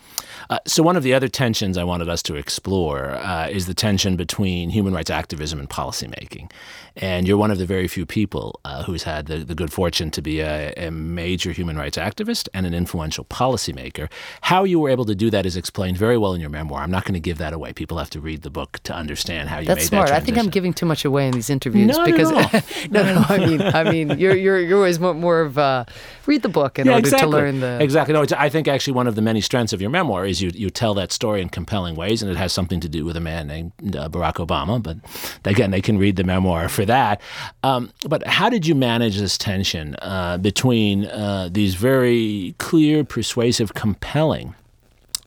Uh, 0.50 0.58
so, 0.66 0.82
one 0.82 0.98
of 0.98 1.04
the 1.04 1.14
other 1.14 1.28
tensions 1.28 1.78
I 1.78 1.84
wanted 1.84 2.10
us 2.10 2.24
to 2.24 2.36
explore 2.36 3.12
uh, 3.12 3.48
is 3.50 3.68
the 3.68 3.76
tension 3.76 4.16
between 4.16 4.70
human 4.72 4.94
rights 4.94 5.12
activism 5.12 5.60
and 5.60 5.70
policymaking. 5.70 6.52
And 6.96 7.28
you're 7.28 7.38
one 7.38 7.52
of 7.52 7.60
the 7.60 7.66
very 7.66 7.88
few 7.88 8.06
people 8.06 8.60
uh, 8.66 8.84
who's 8.84 9.04
had 9.04 9.28
the, 9.28 9.38
the 9.38 9.56
good 9.56 9.72
fortune 9.72 10.12
to 10.12 10.22
be 10.22 10.40
a, 10.42 10.74
a 10.76 10.90
major 10.90 11.52
human 11.52 11.78
rights 11.78 11.98
activist 11.98 12.50
and 12.54 12.66
an 12.66 12.74
influential 12.74 13.26
policymaker. 13.26 14.12
How 14.42 14.64
you 14.64 14.80
were 14.80 14.90
able 14.90 15.06
to 15.06 15.16
do 15.16 15.30
that 15.30 15.46
is 15.46 15.56
explained 15.56 15.98
very 15.98 16.18
well 16.18 16.34
in 16.34 16.42
your 16.42 16.50
memoir. 16.50 16.82
I'm 16.82 16.92
not 16.92 17.06
going 17.06 17.14
to 17.14 17.20
give 17.20 17.38
that 17.38 17.54
away. 17.54 17.72
People 17.72 17.98
have 18.00 18.10
to 18.12 18.20
read 18.20 18.42
the 18.42 18.50
book 18.50 18.80
to 18.84 18.94
understand 18.94 19.50
how 19.50 19.60
you 19.60 19.66
That's 19.66 19.82
made 19.82 19.88
smart. 19.88 20.08
that 20.10 20.16
I 20.16 20.20
think 20.20 20.38
I'm 20.38 20.50
giving 20.50 20.74
too 20.74 20.86
much 20.86 21.06
away 21.06 21.28
in 21.28 21.32
these 21.32 21.50
interviews 21.50 21.96
Not 21.96 22.06
because 22.06 22.32
all. 22.32 22.42
no, 22.90 23.04
no. 23.04 23.24
I 23.30 23.38
mean, 23.38 23.62
I 23.62 23.84
mean, 23.92 24.20
you're 24.20 24.36
you're 24.36 24.60
you're 24.60 24.78
always 24.78 25.00
more, 25.00 25.42
of 25.42 25.58
uh, 25.58 25.86
read 26.26 26.42
the 26.42 26.50
book 26.50 26.80
in 26.80 26.88
yeah, 26.88 26.94
order 26.94 27.08
exactly. 27.08 27.32
to 27.32 27.38
learn 27.38 27.60
the 27.60 27.82
exactly. 27.82 28.14
No, 28.14 28.24
it's, 28.24 28.34
I 28.34 28.50
think 28.50 28.68
actually 28.68 28.94
one 28.94 29.08
of 29.08 29.16
the 29.16 29.22
many 29.22 29.42
strengths 29.42 29.74
of 29.74 29.80
your 29.80 29.90
memoir 29.90 30.26
is 30.26 30.39
you 30.42 30.52
you 30.54 30.70
tell 30.70 30.94
that 30.96 31.12
story 31.12 31.42
in 31.42 31.50
compelling 31.50 31.96
ways, 31.96 32.22
and 32.22 32.32
it 32.32 32.38
has 32.38 32.54
something 32.54 32.80
to 32.80 32.90
do 32.90 33.06
with 33.06 33.16
a 33.16 33.20
man 33.20 33.48
named 33.48 33.72
uh, 33.96 34.10
Barack 34.10 34.36
Obama. 34.36 34.82
But 34.82 34.98
again, 35.46 35.72
they 35.72 35.82
can 35.82 35.98
read 35.98 36.16
the 36.16 36.24
memoir 36.24 36.70
for 36.70 36.86
that. 36.86 37.22
Um, 37.64 37.92
but 38.08 38.26
how 38.28 38.50
did 38.50 38.66
you 38.66 38.76
manage 38.76 39.18
this 39.18 39.38
tension 39.38 39.96
uh, 40.02 40.38
between 40.38 41.06
uh, 41.06 41.50
these 41.52 41.76
very 41.76 42.56
clear, 42.58 43.04
persuasive, 43.04 43.74
compelling? 43.74 44.56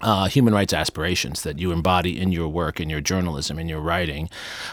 Uh, 0.02 0.26
human 0.26 0.52
rights 0.52 0.73
aspirations 0.73 1.42
that 1.42 1.61
you 1.61 1.71
embody 1.71 2.21
in 2.21 2.32
your 2.32 2.49
work, 2.49 2.80
in 2.80 2.90
your 2.90 3.00
journalism, 3.00 3.59
in 3.59 3.68
your 3.68 3.80
writing, 3.80 4.28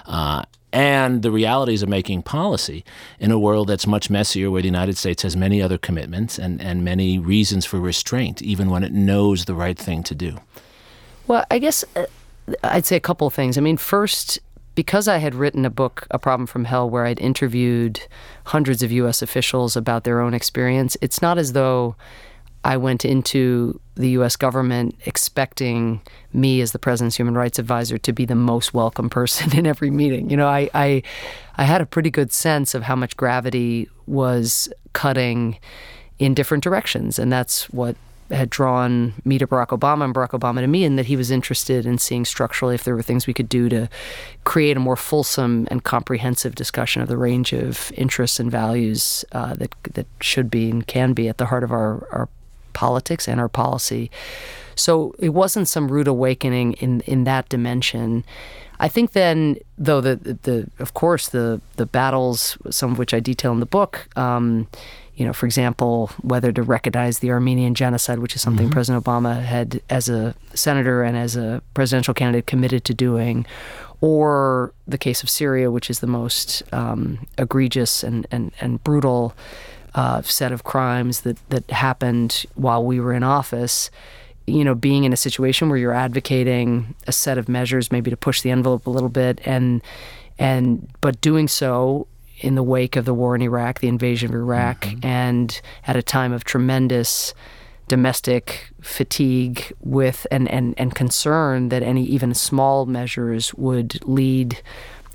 uh, 0.08 0.44
and 0.72 1.22
the 1.22 1.32
realities 1.32 1.82
of 1.82 1.90
making 1.90 2.22
policy 2.22 2.84
in 3.20 3.32
a 3.32 3.40
world 3.40 3.68
that's 3.68 3.88
much 3.88 4.10
messier, 4.10 4.52
where 4.52 4.62
the 4.62 4.68
United 4.68 4.98
States 4.98 5.24
has 5.24 5.36
many 5.36 5.62
other 5.62 5.78
commitments 5.78 6.38
and, 6.38 6.62
and 6.62 6.84
many 6.84 7.18
reasons 7.18 7.66
for 7.66 7.80
restraint, 7.80 8.42
even 8.42 8.70
when 8.70 8.84
it 8.84 8.92
knows 8.92 9.46
the 9.46 9.56
right 9.56 9.78
thing 9.78 10.04
to 10.04 10.16
do. 10.16 10.38
Well, 11.28 11.46
I 11.50 11.60
guess 11.60 11.86
uh, 11.96 12.06
I'd 12.64 12.86
say 12.86 12.96
a 12.96 13.00
couple 13.00 13.28
of 13.28 13.34
things. 13.34 13.58
I 13.58 13.62
mean, 13.62 13.78
first, 13.78 14.40
because 14.76 15.08
I 15.08 15.18
had 15.18 15.36
written 15.36 15.66
a 15.66 15.70
book, 15.70 16.08
A 16.12 16.20
Problem 16.20 16.48
from 16.48 16.66
Hell, 16.66 16.90
where 16.90 17.06
I'd 17.06 17.20
interviewed 17.20 18.02
hundreds 18.46 18.84
of 18.84 18.92
U.S. 18.92 19.22
officials 19.22 19.76
about 19.76 20.04
their 20.04 20.22
own 20.22 20.34
experience, 20.34 20.98
it's 21.02 21.22
not 21.22 21.38
as 21.38 21.54
though 21.54 21.96
I 22.64 22.78
went 22.78 23.06
into 23.06 23.80
the 23.96 24.10
U.S. 24.12 24.36
government 24.36 24.96
expecting 25.06 26.02
me, 26.34 26.62
as 26.62 26.72
the 26.72 26.80
president's 26.80 27.16
human 27.16 27.36
rights 27.36 27.60
advisor, 27.60 27.98
to 27.98 28.14
be 28.14 28.26
the 28.26 28.36
most 28.36 28.74
welcome 28.74 29.10
person 29.10 29.56
in 29.58 29.66
every 29.66 29.92
meeting. 29.92 30.30
You 30.30 30.38
know, 30.38 30.48
I, 30.48 30.70
I, 30.74 31.04
I 31.58 31.64
had 31.64 31.82
a 31.82 31.86
pretty 31.86 32.10
good 32.10 32.32
sense 32.32 32.76
of 32.76 32.84
how 32.84 32.96
much 32.96 33.18
gravity 33.18 33.90
was 34.08 34.70
cutting 34.94 35.60
in 36.18 36.34
different 36.34 36.64
directions, 36.64 37.18
and 37.18 37.32
that's 37.32 37.70
what 37.70 37.96
had 38.32 38.50
drawn 38.50 39.14
me 39.26 39.38
to 39.40 39.48
Barack 39.48 39.70
Obama 39.70 40.04
and 40.04 40.14
Barack 40.14 40.40
Obama 40.40 40.60
to 40.60 40.68
me, 40.68 40.84
and 40.84 41.00
that 41.00 41.08
he 41.08 41.16
was 41.16 41.32
interested 41.32 41.86
in 41.86 41.98
seeing 41.98 42.26
structurally 42.26 42.76
if 42.76 42.84
there 42.84 42.96
were 42.96 43.02
things 43.02 43.26
we 43.26 43.34
could 43.34 43.50
do 43.50 43.70
to 43.70 43.90
create 44.44 44.78
a 44.78 44.80
more 44.80 44.96
fulsome 44.96 45.68
and 45.72 45.84
comprehensive 45.84 46.56
discussion 46.56 47.02
of 47.02 47.08
the 47.08 47.18
range 47.18 47.54
of 47.54 47.92
interests 47.96 48.40
and 48.40 48.52
values 48.52 49.26
uh, 49.32 49.56
that 49.56 49.74
that 49.94 50.06
should 50.22 50.52
be 50.52 50.70
and 50.70 50.86
can 50.86 51.14
be 51.14 51.28
at 51.28 51.38
the 51.38 51.48
heart 51.48 51.64
of 51.64 51.72
our, 51.72 52.08
our 52.12 52.30
politics 52.80 53.28
and 53.28 53.40
our 53.40 53.50
policy. 53.50 54.10
So 54.76 55.14
it 55.20 55.34
wasn't 55.34 55.68
some 55.68 55.92
rude 55.92 56.08
awakening 56.08 56.74
in 56.74 57.02
in 57.02 57.26
that 57.26 57.50
dimension. 57.50 58.24
I 58.80 58.88
think 58.88 59.12
then, 59.12 59.58
though 59.78 60.02
the 60.02 60.16
the, 60.44 60.70
of 60.80 60.94
course 60.94 61.30
the 61.30 61.60
the 61.76 61.86
battles, 61.86 62.58
some 62.70 62.92
of 62.94 62.98
which 62.98 63.14
I 63.14 63.20
detail 63.20 63.52
in 63.52 63.60
the 63.60 63.72
book. 63.78 64.08
Um, 64.16 64.68
you 65.20 65.26
know, 65.26 65.34
for 65.34 65.48
example, 65.48 66.08
whether 66.22 66.54
to 66.54 66.64
recognize 66.64 67.20
the 67.20 67.32
Armenian 67.32 67.76
genocide, 67.76 68.20
which 68.20 68.36
is 68.36 68.42
something 68.42 68.70
President 68.70 69.04
Obama 69.04 69.44
had, 69.44 69.82
as 69.90 70.08
a 70.08 70.34
senator 70.54 71.04
and 71.04 71.18
as 71.18 71.36
a 71.36 71.62
presidential 71.74 72.14
candidate, 72.14 72.48
committed 72.48 72.86
to 72.86 72.94
doing, 72.94 73.46
or 74.00 74.72
the 74.88 74.98
case 74.98 75.22
of 75.22 75.30
Syria, 75.30 75.72
which 75.72 75.90
is 75.90 76.00
the 76.00 76.08
most 76.08 76.64
um, 76.72 77.28
egregious 77.38 78.02
and, 78.02 78.28
and, 78.32 78.54
and 78.62 78.82
brutal 78.86 79.34
uh, 79.96 80.22
set 80.22 80.52
of 80.52 80.64
crimes 80.64 81.22
that, 81.22 81.38
that 81.50 81.70
happened 81.72 82.46
while 82.56 82.84
we 82.84 83.00
were 83.00 83.14
in 83.14 83.24
office. 83.24 83.90
you 84.48 84.64
know, 84.64 84.76
being 84.76 85.04
in 85.04 85.14
a 85.14 85.18
situation 85.18 85.70
where 85.70 85.78
you're 85.78 85.94
advocating 85.94 86.96
a 87.08 87.12
set 87.12 87.38
of 87.38 87.48
measures, 87.48 87.92
maybe 87.92 88.10
to 88.10 88.18
push 88.18 88.42
the 88.42 88.52
envelope 88.52 88.88
a 88.88 88.90
little 88.90 89.10
bit, 89.10 89.40
and 89.46 89.82
and 90.38 90.88
but 91.02 91.22
doing 91.22 91.48
so 91.48 92.08
in 92.40 92.56
the 92.56 92.64
wake 92.64 92.96
of 92.96 93.06
the 93.06 93.14
war 93.14 93.36
in 93.36 93.42
Iraq, 93.42 93.80
the 93.80 93.88
invasion 93.88 94.30
of 94.30 94.36
Iraq, 94.36 94.82
mm-hmm. 94.82 95.06
and 95.06 95.62
at 95.86 95.96
a 95.96 96.02
time 96.02 96.32
of 96.32 96.44
tremendous 96.44 97.34
domestic 97.88 98.70
fatigue 98.82 99.74
with 99.82 100.26
and, 100.32 100.48
and, 100.50 100.76
and 100.78 100.94
concern 100.94 101.70
that 101.70 101.82
any 101.82 102.06
even 102.06 102.34
small 102.36 102.86
measures 102.86 103.54
would 103.56 104.00
lead 104.08 104.62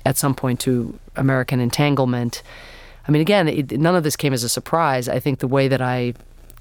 at 0.05 0.17
some 0.17 0.35
point 0.35 0.59
to 0.59 0.99
American 1.15 1.59
entanglement. 1.59 2.43
I 3.07 3.11
mean, 3.11 3.21
again, 3.21 3.47
it, 3.47 3.71
none 3.79 3.95
of 3.95 4.03
this 4.03 4.15
came 4.15 4.33
as 4.33 4.43
a 4.43 4.49
surprise. 4.49 5.07
I 5.07 5.19
think 5.19 5.39
the 5.39 5.47
way 5.47 5.67
that 5.67 5.81
I 5.81 6.13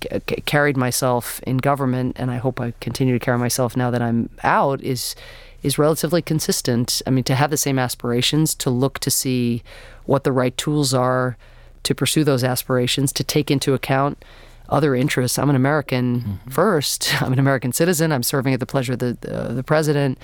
c- 0.02 0.20
carried 0.44 0.76
myself 0.76 1.40
in 1.44 1.58
government, 1.58 2.16
and 2.18 2.30
I 2.30 2.36
hope 2.36 2.60
I 2.60 2.72
continue 2.80 3.14
to 3.18 3.24
carry 3.24 3.38
myself 3.38 3.76
now 3.76 3.90
that 3.90 4.02
I'm 4.02 4.30
out, 4.42 4.82
is 4.82 5.14
is 5.62 5.78
relatively 5.78 6.20
consistent. 6.20 7.00
I 7.06 7.10
mean, 7.10 7.24
to 7.24 7.34
have 7.34 7.50
the 7.50 7.56
same 7.56 7.78
aspirations, 7.78 8.54
to 8.56 8.68
look 8.68 8.98
to 8.98 9.10
see 9.10 9.62
what 10.04 10.24
the 10.24 10.32
right 10.32 10.54
tools 10.58 10.92
are 10.92 11.38
to 11.84 11.94
pursue 11.94 12.24
those 12.24 12.42
aspirations, 12.42 13.12
to 13.12 13.24
take 13.24 13.50
into 13.50 13.72
account 13.72 14.22
other 14.68 14.94
interests. 14.94 15.38
I'm 15.38 15.50
an 15.50 15.56
American 15.56 16.20
mm-hmm. 16.20 16.50
first. 16.50 17.14
I'm 17.22 17.32
an 17.32 17.38
American 17.38 17.72
citizen. 17.72 18.12
I'm 18.12 18.22
serving 18.22 18.54
at 18.54 18.60
the 18.60 18.66
pleasure 18.66 18.94
of 18.94 18.98
the, 18.98 19.16
the 19.50 19.62
president, 19.62 20.18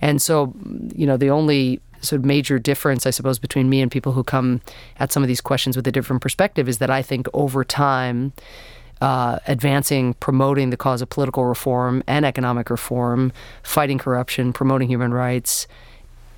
and 0.00 0.20
so 0.20 0.54
you 0.94 1.06
know 1.06 1.16
the 1.16 1.30
only 1.30 1.80
sort 2.02 2.20
of 2.20 2.24
major 2.24 2.58
difference, 2.58 3.06
I 3.06 3.10
suppose, 3.10 3.38
between 3.38 3.70
me 3.70 3.80
and 3.80 3.90
people 3.90 4.12
who 4.12 4.24
come 4.24 4.60
at 4.98 5.12
some 5.12 5.22
of 5.22 5.28
these 5.28 5.40
questions 5.40 5.76
with 5.76 5.86
a 5.86 5.92
different 5.92 6.20
perspective 6.20 6.68
is 6.68 6.78
that 6.78 6.90
I 6.90 7.00
think 7.00 7.26
over 7.32 7.64
time 7.64 8.32
uh, 9.00 9.38
advancing, 9.46 10.14
promoting 10.14 10.70
the 10.70 10.76
cause 10.76 11.02
of 11.02 11.08
political 11.08 11.44
reform 11.44 12.02
and 12.06 12.24
economic 12.24 12.70
reform, 12.70 13.32
fighting 13.62 13.98
corruption, 13.98 14.52
promoting 14.52 14.88
human 14.88 15.12
rights, 15.12 15.66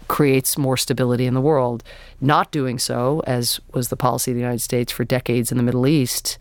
creates 0.09 0.57
more 0.59 0.77
stability 0.77 1.27
in 1.27 1.35
the 1.35 1.41
world. 1.41 1.83
Not 2.21 2.51
doing 2.51 2.79
so, 2.79 3.23
as 3.27 3.61
was 3.73 3.89
the 3.89 3.97
policy 3.97 4.31
of 4.31 4.35
the 4.37 4.41
United 4.41 4.63
States 4.63 4.93
for 4.93 5.05
decades 5.05 5.51
in 5.51 5.57
the 5.59 5.63
Middle 5.63 5.87
East, 5.87 6.39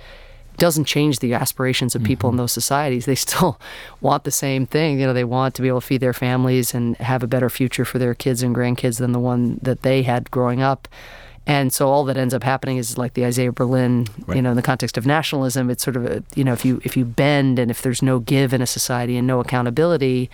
doesn't 0.58 0.86
change 0.86 1.20
the 1.20 1.34
aspirations 1.34 1.96
of 1.96 2.04
people 2.04 2.30
mm-hmm. 2.30 2.36
in 2.36 2.44
those 2.44 2.52
societies. 2.52 3.06
They 3.06 3.16
still 3.28 3.60
want 4.02 4.24
the 4.24 4.32
same 4.32 4.66
thing. 4.66 5.00
You 5.00 5.08
know, 5.08 5.14
they 5.14 5.24
want 5.24 5.56
to 5.56 5.62
be 5.62 5.68
able 5.68 5.82
to 5.82 5.88
feed 5.88 6.02
their 6.02 6.14
families 6.14 6.74
and 6.74 6.96
have 6.98 7.24
a 7.24 7.28
better 7.28 7.50
future 7.50 7.86
for 7.86 8.00
their 8.00 8.14
kids 8.14 8.44
and 8.44 8.56
grandkids 8.56 9.00
than 9.00 9.12
the 9.12 9.20
one 9.20 9.60
that 9.62 9.82
they 9.82 10.04
had 10.04 10.32
growing 10.32 10.62
up. 10.62 10.88
And 11.46 11.74
so 11.74 11.90
all 11.90 12.06
that 12.06 12.16
ends 12.16 12.34
up 12.34 12.44
happening 12.44 12.78
is 12.78 12.98
like 12.98 13.16
the 13.16 13.26
Isaiah 13.26 13.52
Berlin, 13.52 14.08
right. 14.28 14.36
you 14.38 14.42
know, 14.42 14.52
in 14.52 14.56
the 14.56 14.62
context 14.62 14.98
of 14.98 15.06
nationalism, 15.06 15.70
it's 15.70 15.84
sort 15.84 15.98
of 15.98 16.06
a, 16.06 16.24
you 16.36 16.44
know, 16.44 16.54
if 16.54 16.64
you 16.64 16.80
if 16.86 16.96
you 16.96 17.04
bend 17.04 17.60
and 17.60 17.70
if 17.70 17.82
there's 17.82 18.02
no 18.02 18.20
give 18.20 18.54
in 18.54 18.62
a 18.62 18.66
society 18.66 19.18
and 19.18 19.28
no 19.28 19.42
accountability, 19.42 20.30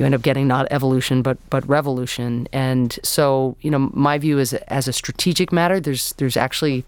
you 0.00 0.06
end 0.06 0.14
up 0.14 0.22
getting 0.22 0.48
not 0.48 0.66
evolution 0.70 1.20
but 1.20 1.36
but 1.50 1.68
revolution. 1.68 2.48
And 2.54 2.98
so, 3.02 3.54
you 3.60 3.70
know, 3.70 3.90
my 3.92 4.16
view 4.16 4.38
is 4.38 4.54
as 4.54 4.88
a 4.88 4.94
strategic 4.94 5.52
matter, 5.52 5.78
there's 5.78 6.14
there's 6.14 6.38
actually, 6.38 6.84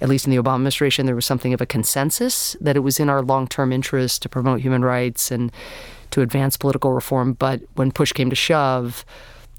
at 0.00 0.08
least 0.08 0.26
in 0.26 0.32
the 0.32 0.42
Obama 0.42 0.56
administration, 0.56 1.06
there 1.06 1.14
was 1.14 1.24
something 1.24 1.54
of 1.54 1.60
a 1.60 1.66
consensus 1.66 2.56
that 2.60 2.74
it 2.74 2.80
was 2.80 2.98
in 2.98 3.08
our 3.08 3.22
long-term 3.22 3.72
interest 3.72 4.22
to 4.22 4.28
promote 4.28 4.60
human 4.60 4.84
rights 4.84 5.30
and 5.30 5.52
to 6.10 6.20
advance 6.20 6.56
political 6.56 6.92
reform. 6.92 7.34
But 7.34 7.60
when 7.76 7.92
push 7.92 8.10
came 8.10 8.28
to 8.28 8.36
shove, 8.36 9.04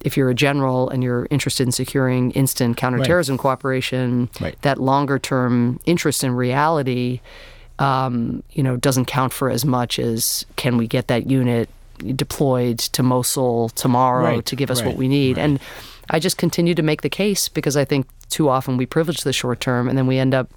if 0.01 0.17
you're 0.17 0.29
a 0.29 0.35
general 0.35 0.89
and 0.89 1.01
you're 1.01 1.25
interested 1.29 1.65
in 1.65 1.71
securing 1.71 2.31
instant 2.31 2.75
counterterrorism 2.75 3.35
right. 3.35 3.41
cooperation, 3.41 4.29
right. 4.41 4.61
that 4.63 4.77
longer 4.77 5.19
term 5.19 5.79
interest 5.85 6.21
in 6.21 6.31
reality, 6.31 7.21
um, 7.79 8.43
you 8.51 8.61
know, 8.61 8.75
doesn't 8.75 9.05
count 9.05 9.31
for 9.31 9.49
as 9.49 9.63
much 9.63 9.99
as 9.99 10.45
can 10.57 10.75
we 10.75 10.85
get 10.85 11.07
that 11.07 11.29
unit 11.29 11.69
deployed 12.15 12.79
to 12.79 13.03
Mosul 13.03 13.69
tomorrow 13.69 14.35
right. 14.35 14.45
to 14.45 14.55
give 14.55 14.71
us 14.71 14.83
what 14.83 14.95
we 14.95 15.07
need. 15.07 15.37
And 15.37 15.59
I 16.09 16.19
just 16.19 16.37
continue 16.37 16.73
to 16.75 16.81
make 16.81 17.01
the 17.01 17.09
case 17.09 17.49
because 17.49 17.77
I 17.77 17.85
think 17.85 18.07
too 18.29 18.49
often 18.49 18.77
we 18.77 18.85
privilege 18.85 19.21
the 19.21 19.33
short 19.33 19.59
term 19.59 19.87
and 19.87 19.97
then 19.97 20.07
we 20.07 20.17
end 20.17 20.33
up 20.33 20.49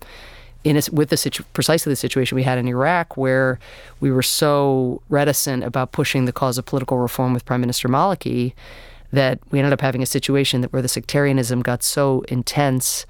in 0.64 0.76
a, 0.76 0.82
with 0.92 1.10
the 1.10 1.16
situ- 1.16 1.44
precisely 1.52 1.90
the 1.90 1.96
situation 1.96 2.36
we 2.36 2.44
had 2.44 2.58
in 2.58 2.68
Iraq, 2.68 3.16
where 3.16 3.58
we 4.00 4.10
were 4.10 4.22
so 4.22 5.02
reticent 5.08 5.64
about 5.64 5.92
pushing 5.92 6.24
the 6.24 6.32
cause 6.32 6.56
of 6.56 6.64
political 6.64 6.98
reform 6.98 7.34
with 7.34 7.44
Prime 7.44 7.60
Minister 7.60 7.88
Maliki 7.88 8.52
that 9.12 9.40
we 9.50 9.58
ended 9.58 9.72
up 9.72 9.80
having 9.80 10.02
a 10.02 10.06
situation 10.06 10.60
that 10.60 10.72
where 10.72 10.82
the 10.82 10.88
sectarianism 10.88 11.62
got 11.62 11.82
so 11.82 12.22
intense 12.28 13.04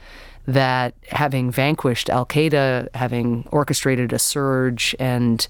that 0.47 0.95
having 1.09 1.51
vanquished 1.51 2.11
Al 2.11 2.27
Qaeda, 2.27 2.89
having 2.95 3.47
orchestrated 3.53 4.13
a 4.13 4.19
surge 4.19 4.97
and 4.99 5.47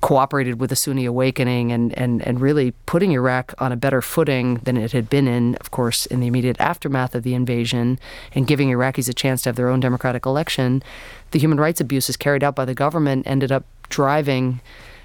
cooperated 0.00 0.60
with 0.60 0.70
the 0.70 0.76
Sunni 0.76 1.04
awakening 1.04 1.72
and, 1.72 1.96
and, 1.98 2.26
and 2.26 2.40
really 2.40 2.72
putting 2.86 3.12
Iraq 3.12 3.54
on 3.58 3.72
a 3.72 3.76
better 3.76 4.02
footing 4.02 4.56
than 4.56 4.76
it 4.76 4.92
had 4.92 5.08
been 5.08 5.28
in, 5.28 5.54
of 5.56 5.70
course, 5.70 6.06
in 6.06 6.20
the 6.20 6.26
immediate 6.26 6.60
aftermath 6.60 7.14
of 7.14 7.22
the 7.22 7.34
invasion 7.34 7.98
and 8.34 8.46
giving 8.46 8.68
Iraqis 8.68 9.08
a 9.08 9.14
chance 9.14 9.42
to 9.42 9.48
have 9.48 9.56
their 9.56 9.68
own 9.68 9.80
democratic 9.80 10.26
election, 10.26 10.82
the 11.30 11.38
human 11.38 11.58
rights 11.58 11.80
abuses 11.80 12.16
carried 12.16 12.44
out 12.44 12.54
by 12.54 12.64
the 12.64 12.74
government 12.74 13.26
ended 13.26 13.52
up 13.52 13.64
driving 13.88 14.60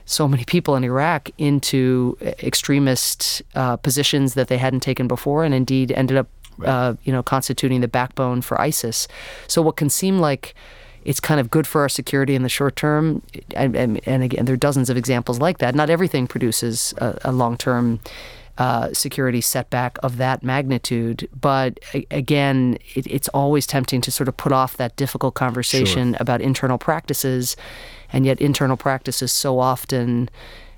so 0.06 0.28
many 0.28 0.43
people 0.45 0.76
in 0.76 0.84
Iraq 0.84 1.30
into 1.38 2.17
extremist 2.21 3.41
uh, 3.56 3.78
positions 3.78 4.34
that 4.34 4.47
they 4.47 4.58
hadn't 4.58 4.82
taken 4.82 5.08
before, 5.08 5.43
and 5.43 5.54
indeed 5.54 5.91
ended 5.91 6.17
up, 6.17 6.28
uh, 6.65 6.95
you 7.04 7.13
know, 7.13 7.24
constituting 7.24 7.82
the 7.82 7.88
backbone 7.88 8.41
for 8.41 8.60
ISIS. 8.60 9.08
So 9.47 9.62
what 9.62 9.78
can 9.78 9.89
seem 9.89 10.19
like 10.19 10.54
it's 11.04 11.20
kind 11.20 11.40
of 11.40 11.50
good 11.50 11.66
for 11.66 11.82
our 11.82 11.90
security 11.90 12.36
in 12.36 12.44
the 12.44 12.50
short 12.50 12.76
term, 12.76 13.22
and, 13.56 13.76
and, 13.76 14.00
and 14.08 14.24
again, 14.24 14.46
there 14.46 14.54
are 14.54 14.58
dozens 14.58 14.90
of 14.90 14.98
examples 14.98 15.40
like 15.40 15.58
that. 15.60 15.76
Not 15.76 15.90
everything 15.90 16.28
produces 16.28 16.94
a, 16.98 17.18
a 17.26 17.32
long-term. 17.32 18.00
Uh, 18.58 18.94
security 18.94 19.42
setback 19.42 19.98
of 20.04 20.18
that 20.18 20.44
magnitude. 20.44 21.28
But 21.40 21.80
again, 22.12 22.78
it, 22.94 23.08
it's 23.08 23.28
always 23.30 23.66
tempting 23.66 24.02
to 24.02 24.12
sort 24.12 24.28
of 24.28 24.38
put 24.38 24.52
off 24.52 24.78
that 24.78 24.96
difficult 24.98 25.34
conversation 25.34 26.12
sure. 26.12 26.18
about 26.20 26.42
internal 26.42 26.78
practices 26.78 27.56
and 28.14 28.24
yet 28.24 28.40
internal 28.40 28.78
practices 28.78 29.32
so 29.32 29.58
often 29.58 30.30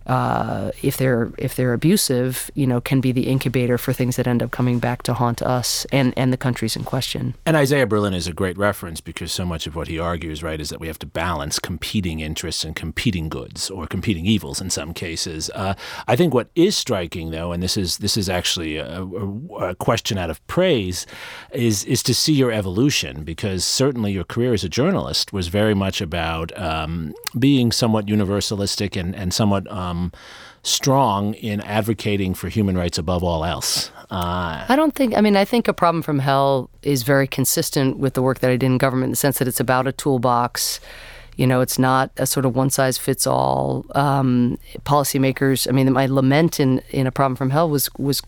uh, 0.08 0.72
if 0.82 0.98
they're 0.98 1.32
if 1.38 1.56
they're 1.56 1.74
abusive, 1.74 2.52
you 2.56 2.68
know, 2.68 2.82
can 2.82 3.02
be 3.02 3.12
the 3.12 3.28
incubator 3.28 3.78
for 3.78 3.94
things 3.94 4.16
that 4.18 4.28
end 4.28 4.44
up 4.44 4.52
coming 4.52 4.80
back 4.80 5.04
to 5.04 5.13
haunt 5.13 5.42
us 5.42 5.86
and 5.92 6.13
and 6.18 6.34
the 6.34 6.38
countries 6.38 6.76
in 6.76 6.84
question. 6.84 7.36
And 7.46 7.56
Isaiah 7.56 7.88
Berlin 7.88 8.13
is 8.13 8.28
a 8.28 8.34
great 8.34 8.58
reference 8.58 9.02
because 9.02 9.32
so 9.32 9.46
much 9.46 9.68
of 9.68 9.76
what 9.76 9.88
he 9.88 10.00
argues, 10.00 10.44
right, 10.44 10.60
is 10.60 10.70
that 10.70 10.80
we 10.80 10.88
have 10.88 11.00
to 11.00 11.06
balance 11.06 11.60
competing 11.60 12.20
interests 12.20 12.63
and 12.66 12.76
competing 12.76 13.30
goods 13.30 13.70
or 13.70 13.88
competing 13.88 14.26
evils 14.26 14.60
in 14.60 14.70
some 14.70 14.94
cases. 14.94 15.50
Uh, 15.56 15.76
I 16.08 16.16
think 16.16 16.34
what 16.34 16.50
is 16.56 16.76
striking, 16.76 17.32
though, 17.32 17.52
and 17.52 17.63
this 17.63 17.78
is 17.78 18.00
this 18.00 18.18
is 18.18 18.28
actually 18.30 18.78
a, 18.78 19.04
a, 19.04 19.76
question 19.76 20.18
out 20.18 20.30
of 20.30 20.46
praise, 20.48 21.06
is 21.52 21.86
is 21.86 22.04
to 22.04 22.13
see 22.13 22.34
your 22.34 22.52
evolution 22.52 23.24
because 23.24 23.63
certainly 23.63 24.12
your 24.12 24.24
career 24.24 24.54
as 24.54 24.63
a 24.63 24.70
journalist 24.70 25.32
was 25.32 25.48
very 25.48 25.74
much 25.74 26.02
about 26.02 26.58
um, 26.60 27.13
being 27.38 27.72
somewhat 27.72 28.06
universalistic 28.08 29.00
and 29.00 29.16
and 29.16 29.34
somewhat 29.34 29.70
um, 29.72 29.93
um, 29.94 30.12
strong 30.64 31.34
in 31.36 31.62
advocating 31.62 32.34
for 32.34 32.50
human 32.50 32.78
rights 32.78 32.98
above 32.98 33.24
all 33.24 33.44
else. 33.46 33.92
Uh, 34.10 34.66
I 34.68 34.76
don't 34.76 34.96
think, 34.96 35.16
I 35.16 35.22
mean, 35.22 35.36
I 35.36 35.46
think 35.46 35.68
A 35.68 35.74
Problem 35.74 36.02
from 36.02 36.20
Hell 36.20 36.70
is 36.82 37.04
very 37.04 37.28
consistent 37.28 37.98
with 37.98 38.14
the 38.14 38.22
work 38.22 38.40
that 38.40 38.50
I 38.50 38.54
did 38.54 38.64
in 38.64 38.78
government 38.78 39.06
in 39.06 39.12
the 39.12 39.18
sense 39.18 39.40
that 39.40 39.48
it's 39.48 39.60
about 39.60 39.88
a 39.88 39.92
toolbox. 39.92 40.80
You 41.36 41.48
know, 41.48 41.62
it's 41.62 41.80
not 41.80 42.12
a 42.18 42.28
sort 42.28 42.46
of 42.46 42.56
one 42.56 42.70
size 42.70 42.98
fits 42.98 43.26
all. 43.26 43.86
Um, 43.96 44.58
policymakers, 44.84 45.68
I 45.68 45.72
mean, 45.72 45.92
my 45.92 46.06
lament 46.06 46.60
in, 46.60 46.80
in 46.90 47.08
A 47.08 47.12
Problem 47.12 47.36
from 47.36 47.50
Hell 47.50 47.70
was, 47.70 47.90
was 47.98 48.22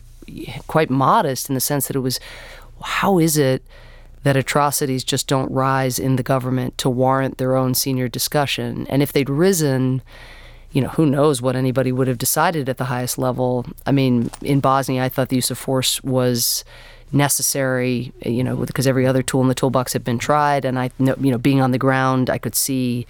quite 0.67 0.89
modest 0.89 1.49
in 1.49 1.56
the 1.56 1.62
sense 1.62 1.88
that 1.88 1.95
it 1.95 1.99
was 1.99 2.19
how 2.82 3.19
is 3.19 3.38
it 3.38 3.63
that 4.23 4.36
atrocities 4.36 5.04
just 5.04 5.28
don't 5.28 5.51
rise 5.51 5.99
in 5.99 6.15
the 6.15 6.23
government 6.23 6.78
to 6.80 6.89
warrant 6.89 7.38
their 7.38 7.56
own 7.56 7.75
senior 7.75 8.08
discussion? 8.08 8.88
And 8.89 9.04
if 9.04 9.13
they'd 9.13 9.30
risen, 9.30 10.01
you 10.75 10.81
know, 10.81 10.89
who 10.89 11.05
knows 11.05 11.41
what 11.41 11.55
anybody 11.55 11.93
would 11.93 12.09
have 12.09 12.17
decided 12.17 12.67
at 12.67 12.75
the 12.75 12.83
highest 12.83 13.17
level. 13.17 13.65
I 13.85 13.93
mean, 13.93 14.29
in 14.41 14.59
Bosnia, 14.59 15.05
I 15.05 15.09
thought 15.09 15.29
the 15.29 15.38
use 15.38 15.49
of 15.49 15.57
force 15.57 16.03
was 16.03 16.65
necessary, 17.13 18.11
you 18.25 18.43
know, 18.43 18.57
because 18.57 18.85
every 18.85 19.07
other 19.07 19.23
tool 19.23 19.41
in 19.41 19.47
the 19.47 19.55
toolbox 19.55 19.93
had 19.93 20.03
been 20.03 20.19
tried. 20.19 20.65
And 20.65 20.77
I, 20.77 20.91
you 20.99 21.15
know, 21.31 21.38
being 21.38 21.61
on 21.61 21.71
the 21.71 21.77
ground, 21.77 22.29
I 22.29 22.38
could 22.38 22.55
see 22.55 23.07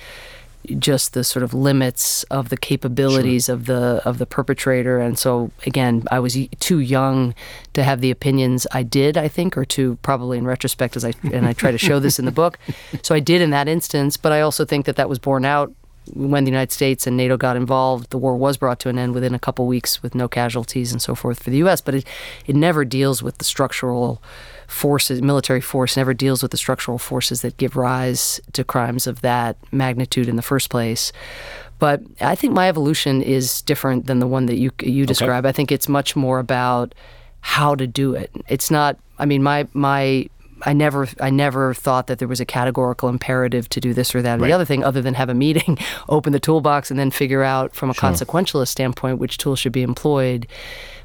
just 0.77 1.13
the 1.13 1.23
sort 1.23 1.41
of 1.41 1.55
limits 1.55 2.21
of 2.25 2.49
the 2.49 2.57
capabilities 2.57 3.45
sure. 3.45 3.55
of 3.55 3.65
the 3.65 4.01
of 4.03 4.17
the 4.17 4.25
perpetrator 4.25 4.99
and 4.99 5.19
so 5.19 5.51
again 5.67 6.03
I 6.09 6.17
was 6.17 6.35
too 6.59 6.79
young 6.79 7.35
to 7.73 7.83
have 7.83 8.01
the 8.01 8.09
opinions 8.09 8.65
I 8.71 8.81
did 8.81 9.15
I 9.15 9.27
think 9.27 9.57
or 9.57 9.65
to 9.65 9.97
probably 9.97 10.39
in 10.39 10.45
retrospect 10.47 10.95
as 10.95 11.05
I 11.05 11.13
and 11.31 11.45
I 11.45 11.53
try 11.53 11.69
to 11.69 11.77
show 11.77 11.99
this 11.99 12.17
in 12.17 12.25
the 12.25 12.31
book 12.31 12.57
so 13.03 13.13
I 13.13 13.19
did 13.19 13.43
in 13.43 13.51
that 13.51 13.67
instance 13.67 14.17
but 14.17 14.31
I 14.31 14.41
also 14.41 14.65
think 14.65 14.87
that 14.87 14.95
that 14.95 15.07
was 15.07 15.19
borne 15.19 15.45
out 15.45 15.71
when 16.13 16.43
the 16.43 16.51
United 16.51 16.71
States 16.71 17.07
and 17.07 17.17
NATO 17.17 17.37
got 17.37 17.55
involved, 17.55 18.09
the 18.09 18.17
war 18.17 18.35
was 18.35 18.57
brought 18.57 18.79
to 18.81 18.89
an 18.89 18.97
end 18.97 19.13
within 19.13 19.33
a 19.33 19.39
couple 19.39 19.65
weeks 19.67 20.01
with 20.03 20.15
no 20.15 20.27
casualties 20.27 20.91
and 20.91 21.01
so 21.01 21.15
forth 21.15 21.41
for 21.41 21.49
the 21.49 21.57
U.S. 21.57 21.81
But 21.81 21.95
it, 21.95 22.07
it 22.45 22.55
never 22.55 22.85
deals 22.85 23.23
with 23.23 23.37
the 23.37 23.45
structural 23.45 24.21
forces, 24.67 25.21
military 25.21 25.61
force 25.61 25.95
never 25.95 26.13
deals 26.13 26.41
with 26.41 26.51
the 26.51 26.57
structural 26.57 26.97
forces 26.97 27.41
that 27.41 27.57
give 27.57 27.75
rise 27.75 28.39
to 28.53 28.63
crimes 28.63 29.07
of 29.07 29.21
that 29.21 29.57
magnitude 29.71 30.27
in 30.27 30.35
the 30.35 30.41
first 30.41 30.69
place. 30.69 31.11
But 31.77 32.01
I 32.21 32.35
think 32.35 32.53
my 32.53 32.69
evolution 32.69 33.21
is 33.21 33.61
different 33.61 34.07
than 34.07 34.19
the 34.19 34.27
one 34.27 34.45
that 34.45 34.57
you 34.57 34.71
you 34.81 35.05
describe. 35.05 35.45
Okay. 35.45 35.49
I 35.49 35.51
think 35.51 35.71
it's 35.71 35.89
much 35.89 36.15
more 36.15 36.39
about 36.39 36.95
how 37.41 37.75
to 37.75 37.85
do 37.85 38.15
it. 38.15 38.31
It's 38.47 38.71
not. 38.71 38.97
I 39.19 39.25
mean, 39.25 39.43
my 39.43 39.67
my 39.73 40.29
I 40.65 40.73
never 40.73 41.07
I 41.19 41.29
never 41.29 41.73
thought 41.73 42.07
that 42.07 42.19
there 42.19 42.27
was 42.27 42.39
a 42.39 42.45
categorical 42.45 43.07
imperative 43.07 43.69
to 43.69 43.79
do 43.79 43.93
this 43.93 44.13
or 44.15 44.21
that 44.21 44.39
or 44.39 44.41
right. 44.41 44.47
the 44.47 44.53
other 44.53 44.65
thing 44.65 44.83
other 44.83 45.01
than 45.01 45.13
have 45.13 45.29
a 45.29 45.33
meeting, 45.33 45.77
open 46.09 46.33
the 46.33 46.39
toolbox 46.39 46.89
and 46.89 46.99
then 46.99 47.11
figure 47.11 47.43
out 47.43 47.75
from 47.75 47.89
a 47.89 47.93
sure. 47.93 48.09
consequentialist 48.09 48.69
standpoint 48.69 49.19
which 49.19 49.37
tool 49.37 49.55
should 49.55 49.71
be 49.71 49.83
employed. 49.83 50.47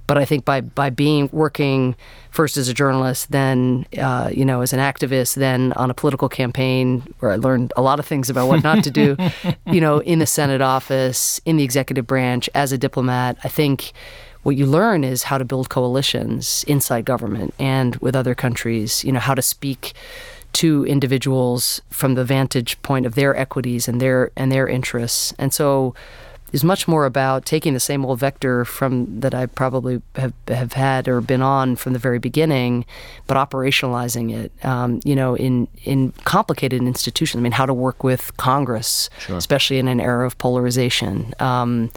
But 0.06 0.18
I 0.18 0.24
think 0.24 0.44
by 0.44 0.60
by 0.60 0.90
being 0.90 1.28
working 1.32 1.94
first 2.30 2.56
as 2.56 2.68
a 2.68 2.74
journalist, 2.74 3.30
then 3.30 3.86
uh, 3.96 4.30
you 4.32 4.44
know 4.44 4.60
as 4.60 4.72
an 4.72 4.80
activist, 4.80 5.34
then 5.34 5.72
on 5.74 5.88
a 5.88 5.94
political 5.94 6.28
campaign 6.28 7.14
where 7.20 7.30
I 7.30 7.36
learned 7.36 7.72
a 7.76 7.82
lot 7.82 8.00
of 8.00 8.06
things 8.06 8.28
about 8.28 8.48
what 8.48 8.64
not 8.64 8.82
to 8.82 8.90
do, 8.90 9.16
you 9.66 9.80
know, 9.80 9.98
in 10.00 10.18
the 10.18 10.26
Senate 10.26 10.60
office, 10.60 11.40
in 11.44 11.58
the 11.58 11.62
executive 11.62 12.08
branch, 12.08 12.50
as 12.54 12.72
a 12.72 12.78
diplomat, 12.78 13.38
I 13.44 13.48
think 13.48 13.92
what 14.42 14.56
you 14.56 14.66
learn 14.66 15.04
is 15.04 15.24
how 15.24 15.38
to 15.38 15.44
build 15.44 15.68
coalitions 15.68 16.64
inside 16.66 17.04
government 17.04 17.54
and 17.58 17.96
with 17.96 18.16
other 18.16 18.34
countries, 18.34 19.04
you 19.04 19.12
know, 19.12 19.20
how 19.20 19.34
to 19.34 19.42
speak 19.42 19.92
to 20.52 20.84
individuals 20.86 21.80
from 21.90 22.14
the 22.14 22.24
vantage 22.24 22.80
point 22.82 23.06
of 23.06 23.14
their 23.14 23.36
equities 23.36 23.86
and 23.86 24.00
their 24.00 24.30
and 24.36 24.50
their 24.50 24.66
interests. 24.66 25.32
And 25.38 25.52
so 25.52 25.94
is 26.52 26.64
much 26.64 26.88
more 26.88 27.04
about 27.04 27.44
taking 27.44 27.74
the 27.74 27.80
same 27.80 28.04
old 28.04 28.18
vector 28.18 28.64
from 28.64 29.20
that 29.20 29.34
I 29.34 29.46
probably 29.46 30.02
have, 30.16 30.32
have 30.48 30.72
had 30.72 31.06
or 31.06 31.20
been 31.20 31.42
on 31.42 31.76
from 31.76 31.92
the 31.92 31.98
very 31.98 32.18
beginning, 32.18 32.84
but 33.26 33.36
operationalizing 33.36 34.34
it. 34.34 34.52
Um, 34.64 35.00
you 35.04 35.14
know, 35.14 35.36
in 35.36 35.68
in 35.84 36.12
complicated 36.24 36.82
institutions. 36.82 37.40
I 37.40 37.42
mean, 37.42 37.52
how 37.52 37.66
to 37.66 37.74
work 37.74 38.02
with 38.02 38.36
Congress, 38.36 39.10
sure. 39.18 39.36
especially 39.36 39.78
in 39.78 39.86
an 39.86 40.00
era 40.00 40.26
of 40.26 40.38
polarization. 40.38 41.34
Um, 41.38 41.90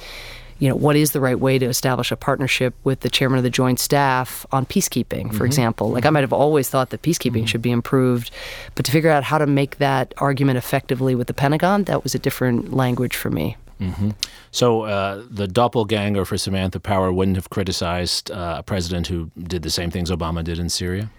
you 0.59 0.69
know, 0.69 0.75
what 0.75 0.95
is 0.95 1.11
the 1.11 1.19
right 1.19 1.39
way 1.39 1.59
to 1.59 1.65
establish 1.65 2.11
a 2.11 2.15
partnership 2.15 2.73
with 2.83 3.01
the 3.01 3.09
chairman 3.09 3.37
of 3.37 3.43
the 3.43 3.49
joint 3.49 3.79
staff 3.79 4.45
on 4.51 4.65
peacekeeping, 4.65 5.27
for 5.27 5.33
mm-hmm. 5.33 5.45
example. 5.45 5.89
Like 5.91 6.05
I 6.05 6.09
might 6.09 6.21
have 6.21 6.33
always 6.33 6.69
thought 6.69 6.89
that 6.91 7.01
peacekeeping 7.01 7.31
mm-hmm. 7.31 7.45
should 7.45 7.61
be 7.61 7.71
improved, 7.71 8.31
but 8.75 8.85
to 8.85 8.91
figure 8.91 9.09
out 9.09 9.23
how 9.23 9.37
to 9.37 9.47
make 9.47 9.77
that 9.77 10.13
argument 10.17 10.57
effectively 10.57 11.15
with 11.15 11.27
the 11.27 11.33
Pentagon, 11.33 11.83
that 11.85 12.03
was 12.03 12.15
a 12.15 12.19
different 12.19 12.73
language 12.73 13.15
for 13.15 13.29
me. 13.29 13.57
Mm-hmm. 13.79 14.11
So 14.51 14.83
uh, 14.83 15.23
the 15.29 15.47
doppelganger 15.47 16.25
for 16.25 16.37
Samantha 16.37 16.79
Power 16.79 17.11
wouldn't 17.11 17.37
have 17.37 17.49
criticized 17.49 18.31
uh, 18.31 18.55
a 18.59 18.63
president 18.63 19.07
who 19.07 19.31
did 19.37 19.63
the 19.63 19.69
same 19.69 19.91
things 19.91 20.09
Obama 20.09 20.43
did 20.43 20.59
in 20.59 20.69
Syria? 20.69 21.09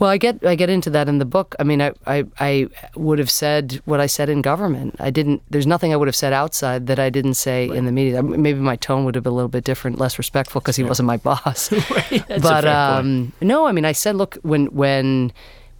Well, 0.00 0.08
I 0.08 0.16
get 0.16 0.44
I 0.46 0.54
get 0.54 0.70
into 0.70 0.88
that 0.90 1.08
in 1.10 1.18
the 1.18 1.26
book. 1.26 1.54
I 1.58 1.62
mean, 1.62 1.82
I, 1.82 1.92
I, 2.06 2.24
I 2.40 2.68
would 2.96 3.18
have 3.18 3.30
said 3.30 3.82
what 3.84 4.00
I 4.00 4.06
said 4.06 4.30
in 4.30 4.40
government. 4.40 4.96
I 4.98 5.10
didn't. 5.10 5.42
There's 5.50 5.66
nothing 5.66 5.92
I 5.92 5.96
would 5.96 6.08
have 6.08 6.16
said 6.16 6.32
outside 6.32 6.86
that 6.86 6.98
I 6.98 7.10
didn't 7.10 7.34
say 7.34 7.68
right. 7.68 7.76
in 7.76 7.84
the 7.84 7.92
media. 7.92 8.22
Maybe 8.22 8.60
my 8.60 8.76
tone 8.76 9.04
would 9.04 9.14
have 9.14 9.24
been 9.24 9.32
a 9.34 9.36
little 9.36 9.50
bit 9.50 9.62
different, 9.62 9.98
less 9.98 10.16
respectful 10.16 10.62
because 10.62 10.76
he 10.76 10.84
wasn't 10.84 11.06
my 11.06 11.18
boss. 11.18 11.70
right. 11.90 12.24
but 12.40 12.64
um, 12.64 13.34
no, 13.42 13.66
I 13.66 13.72
mean, 13.72 13.84
I 13.84 13.92
said, 13.92 14.16
look, 14.16 14.36
when 14.36 14.66
when 14.68 15.32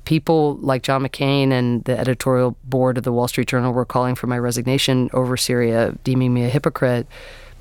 people 0.04 0.56
like 0.56 0.82
John 0.82 1.02
McCain 1.02 1.50
and 1.50 1.82
the 1.84 1.98
editorial 1.98 2.56
board 2.64 2.98
of 2.98 3.04
the 3.04 3.12
Wall 3.12 3.26
Street 3.26 3.48
Journal 3.48 3.72
were 3.72 3.86
calling 3.86 4.14
for 4.14 4.26
my 4.26 4.38
resignation 4.38 5.08
over 5.14 5.38
Syria, 5.38 5.96
deeming 6.04 6.34
me 6.34 6.44
a 6.44 6.50
hypocrite. 6.50 7.06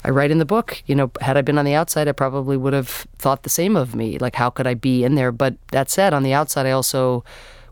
I 0.04 0.10
write 0.12 0.32
in 0.32 0.38
the 0.38 0.46
book, 0.46 0.82
you 0.86 0.96
know, 0.96 1.12
had 1.20 1.36
I 1.36 1.42
been 1.42 1.58
on 1.58 1.66
the 1.66 1.74
outside, 1.74 2.08
I 2.08 2.14
probably 2.14 2.56
would 2.56 2.74
have 2.74 2.88
thought 3.18 3.44
the 3.44 3.50
same 3.50 3.76
of 3.76 3.96
me. 3.96 4.18
Like, 4.18 4.36
how 4.36 4.50
could 4.50 4.66
I 4.66 4.74
be 4.74 5.04
in 5.04 5.16
there? 5.16 5.32
But 5.32 5.56
that 5.72 5.90
said, 5.90 6.14
on 6.14 6.24
the 6.24 6.34
outside, 6.34 6.66
I 6.66 6.72
also 6.72 7.24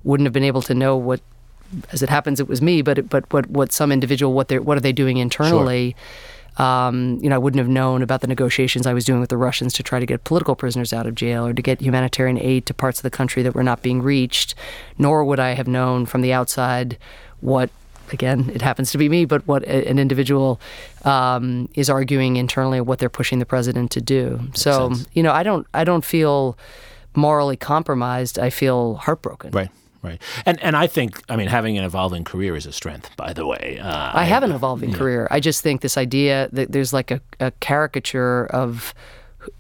wouldn't 0.04 0.26
have 0.26 0.34
been 0.34 0.44
able 0.44 0.62
to 0.64 0.74
know 0.74 0.98
what, 0.98 1.22
as 1.92 2.04
it 2.04 2.10
happens, 2.10 2.40
it 2.40 2.48
was 2.48 2.62
me. 2.62 2.82
But 2.82 3.10
but 3.10 3.32
what 3.32 3.50
what 3.50 3.72
some 3.72 3.92
individual 3.92 4.34
what 4.34 4.50
they 4.50 4.60
what 4.60 4.78
are 4.78 4.82
they 4.82 4.92
doing 4.92 5.18
internally? 5.18 5.96
Sure. 6.58 6.66
Um, 6.66 7.20
you 7.22 7.30
know, 7.30 7.36
I 7.36 7.38
wouldn't 7.38 7.60
have 7.60 7.70
known 7.70 8.02
about 8.02 8.22
the 8.22 8.28
negotiations 8.28 8.88
I 8.88 8.94
was 8.94 9.06
doing 9.06 9.20
with 9.20 9.30
the 9.30 9.38
Russians 9.38 9.74
to 9.74 9.84
try 9.84 10.00
to 10.00 10.08
get 10.08 10.24
political 10.24 10.56
prisoners 10.56 10.92
out 10.92 11.06
of 11.06 11.14
jail 11.14 11.46
or 11.46 11.54
to 11.54 11.62
get 11.62 11.82
humanitarian 11.82 12.40
aid 12.40 12.66
to 12.66 12.74
parts 12.74 13.00
of 13.00 13.04
the 13.04 13.12
country 13.12 13.44
that 13.44 13.54
were 13.54 13.64
not 13.64 13.84
being 13.84 14.02
reached. 14.02 14.56
Nor 14.98 15.24
would 15.24 15.40
I 15.40 15.52
have 15.52 15.68
known 15.68 16.08
from 16.08 16.22
the 16.22 16.34
outside 16.34 16.98
what 17.42 17.70
again, 18.14 18.50
it 18.54 18.62
happens 18.62 18.92
to 18.92 18.98
be 18.98 19.10
me, 19.10 19.26
but 19.26 19.48
what 19.48 19.64
an 19.66 20.00
individual 20.00 20.60
um, 21.06 21.70
is 21.76 21.90
arguing 21.90 22.38
internally, 22.38 22.82
what 22.82 23.00
they're 23.00 23.10
pushing 23.10 23.40
the 23.40 23.46
president 23.46 23.92
to 23.92 24.02
do. 24.02 24.40
Makes 24.44 24.62
so, 24.62 24.94
sense. 24.94 25.08
you 25.14 25.24
know, 25.24 25.32
I 25.32 25.44
don't, 25.44 25.68
I 25.74 25.84
don't 25.84 26.06
feel 26.06 26.58
morally 27.16 27.58
compromised. 27.58 28.40
I 28.40 28.50
feel 28.50 28.96
heartbroken. 28.96 29.52
Right. 29.52 29.70
Right. 30.04 30.22
And 30.46 30.62
and 30.64 30.78
I 30.78 30.86
think 30.88 31.22
I 31.28 31.36
mean 31.36 31.48
having 31.48 31.78
an 31.78 31.84
evolving 31.84 32.24
career 32.24 32.56
is 32.56 32.66
a 32.66 32.72
strength. 32.72 33.10
By 33.18 33.34
the 33.34 33.46
way, 33.46 33.80
uh, 33.82 34.12
I 34.14 34.26
have 34.26 34.44
an 34.44 34.52
evolving 34.52 34.92
yeah. 34.92 34.98
career. 34.98 35.28
I 35.32 35.40
just 35.40 35.64
think 35.64 35.82
this 35.82 35.98
idea 35.98 36.50
that 36.54 36.72
there's 36.72 36.94
like 36.94 37.10
a, 37.10 37.20
a 37.40 37.52
caricature 37.60 38.46
of 38.46 38.94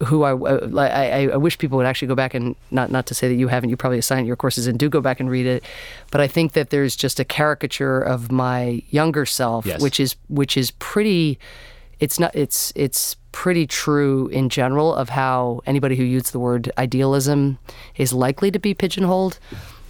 who 0.05 0.23
I, 0.23 0.33
uh, 0.33 0.69
I, 0.77 1.29
I 1.33 1.37
wish 1.37 1.57
people 1.57 1.77
would 1.77 1.85
actually 1.85 2.07
go 2.07 2.15
back 2.15 2.33
and 2.33 2.55
not 2.71 2.91
not 2.91 3.05
to 3.07 3.13
say 3.13 3.27
that 3.27 3.35
you 3.35 3.47
haven't 3.47 3.69
you 3.69 3.77
probably 3.77 3.99
assigned 3.99 4.27
your 4.27 4.35
courses 4.35 4.67
and 4.67 4.77
do 4.77 4.89
go 4.89 5.01
back 5.01 5.19
and 5.19 5.29
read 5.29 5.45
it, 5.45 5.63
but 6.11 6.21
I 6.21 6.27
think 6.27 6.53
that 6.53 6.69
there's 6.69 6.95
just 6.95 7.19
a 7.19 7.25
caricature 7.25 7.99
of 7.99 8.31
my 8.31 8.81
younger 8.89 9.25
self, 9.25 9.65
yes. 9.65 9.81
which 9.81 9.99
is 9.99 10.15
which 10.29 10.57
is 10.57 10.71
pretty. 10.71 11.39
It's 11.99 12.19
not. 12.19 12.35
It's 12.35 12.71
it's 12.75 13.15
pretty 13.31 13.67
true 13.67 14.27
in 14.27 14.49
general 14.49 14.93
of 14.93 15.09
how 15.09 15.61
anybody 15.65 15.95
who 15.95 16.03
uses 16.03 16.31
the 16.31 16.39
word 16.39 16.71
idealism 16.77 17.59
is 17.95 18.13
likely 18.13 18.51
to 18.51 18.59
be 18.59 18.73
pigeonholed. 18.73 19.39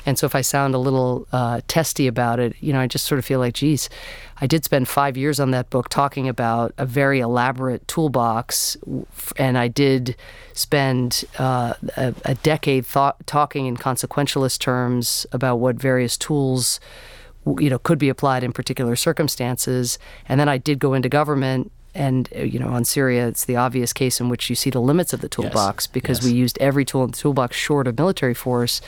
And 0.08 0.18
so 0.18 0.26
if 0.26 0.36
I 0.36 0.42
sound 0.42 0.74
a 0.74 0.78
little 0.78 1.28
uh, 1.34 1.60
testy 1.68 2.08
about 2.08 2.40
it, 2.40 2.56
you 2.62 2.72
know, 2.72 2.80
I 2.80 2.88
just 2.88 3.06
sort 3.06 3.20
of 3.20 3.26
feel 3.26 3.40
like, 3.40 3.56
geez, 3.56 3.90
I 4.40 4.48
did 4.48 4.64
spend 4.64 4.88
five 4.88 5.18
years 5.18 5.38
on 5.38 5.52
that 5.52 5.70
book 5.70 5.90
talking 5.90 6.30
about 6.30 6.74
a 6.78 6.86
very 6.86 7.20
elaborate 7.20 7.86
toolbox, 7.90 8.78
and 9.36 9.58
I 9.58 9.68
did 9.68 10.16
spend 10.54 11.26
uh, 11.38 11.74
a, 11.98 12.16
a, 12.24 12.36
decade 12.36 12.86
thought, 12.86 13.28
talking 13.28 13.66
in 13.66 13.76
consequentialist 13.76 14.60
terms 14.60 15.26
about 15.34 15.58
what 15.58 15.76
various 15.76 16.18
tools 16.18 16.80
you 17.60 17.70
know 17.70 17.80
could 17.80 18.00
be 18.00 18.10
applied 18.10 18.44
in 18.44 18.52
particular 18.52 18.94
circumstances 18.98 19.98
and 20.28 20.38
then 20.38 20.50
I 20.50 20.58
did 20.58 20.80
go 20.80 20.94
into 20.94 21.08
government 21.08 21.72
and 21.96 22.28
uh, 22.36 22.42
you 22.42 22.60
know 22.60 22.68
on 22.68 22.84
Syria 22.84 23.26
it's 23.30 23.46
the 23.46 23.56
obvious 23.56 23.94
case 23.94 24.20
in 24.20 24.28
which 24.28 24.50
you 24.50 24.56
see 24.56 24.70
the 24.70 24.82
limits 24.82 25.14
of 25.14 25.22
the 25.22 25.30
toolbox 25.30 25.86
yes. 25.86 25.88
because 25.88 26.18
yes. 26.20 26.26
we 26.26 26.38
used 26.38 26.58
every 26.60 26.84
tool 26.84 27.06
in 27.06 27.12
the 27.12 27.18
toolbox 27.18 27.56
short 27.56 27.88
of 27.88 27.98
military 27.98 28.34
force 28.34 28.82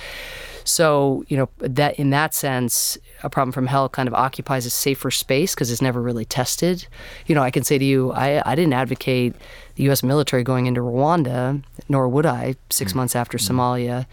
so, 0.69 1.23
you 1.27 1.38
know, 1.38 1.49
that 1.58 1.99
in 1.99 2.12
that 2.12 2.34
sense, 2.34 2.97
a 3.23 3.29
problem 3.29 3.51
from 3.51 3.67
hell 3.67 3.89
kind 3.89 4.08
of 4.08 4.13
occupies 4.13 4.65
a 4.65 4.69
safer 4.69 5.12
space 5.12 5.55
because 5.55 5.71
it's 5.71 5.82
never 5.82 6.01
really 6.01 6.25
tested. 6.25 6.88
You 7.25 7.36
know, 7.36 7.41
I 7.41 7.51
can 7.51 7.63
say 7.63 7.77
to 7.77 7.86
you, 7.86 8.12
I, 8.12 8.41
I 8.45 8.55
didn't 8.55 8.73
advocate 8.73 9.36
the 9.75 9.84
U.S. 9.84 10.03
military 10.03 10.43
going 10.43 10.67
into 10.67 10.82
Rwanda, 10.82 11.63
nor 11.88 12.08
would 12.08 12.25
I 12.25 12.55
6 12.69 12.93
mm 12.93 12.95
months 12.95 13.15
after 13.15 13.38
mm 13.38 13.49
Somalia. 13.49 14.05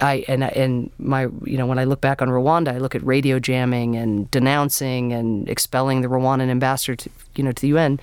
I 0.00 0.24
and 0.28 0.44
and 0.44 0.92
my 0.98 1.22
you 1.42 1.58
know 1.58 1.66
when 1.66 1.80
I 1.80 1.84
look 1.84 2.00
back 2.00 2.22
on 2.22 2.28
Rwanda, 2.28 2.68
I 2.68 2.78
look 2.78 2.94
at 2.94 3.04
radio 3.04 3.40
jamming 3.40 3.96
and 3.96 4.30
denouncing 4.30 5.12
and 5.12 5.48
expelling 5.48 6.02
the 6.02 6.08
Rwandan 6.08 6.50
ambassador 6.50 6.94
to 6.94 7.10
you 7.34 7.42
know 7.42 7.50
to 7.50 7.60
the 7.60 7.68
UN. 7.68 7.98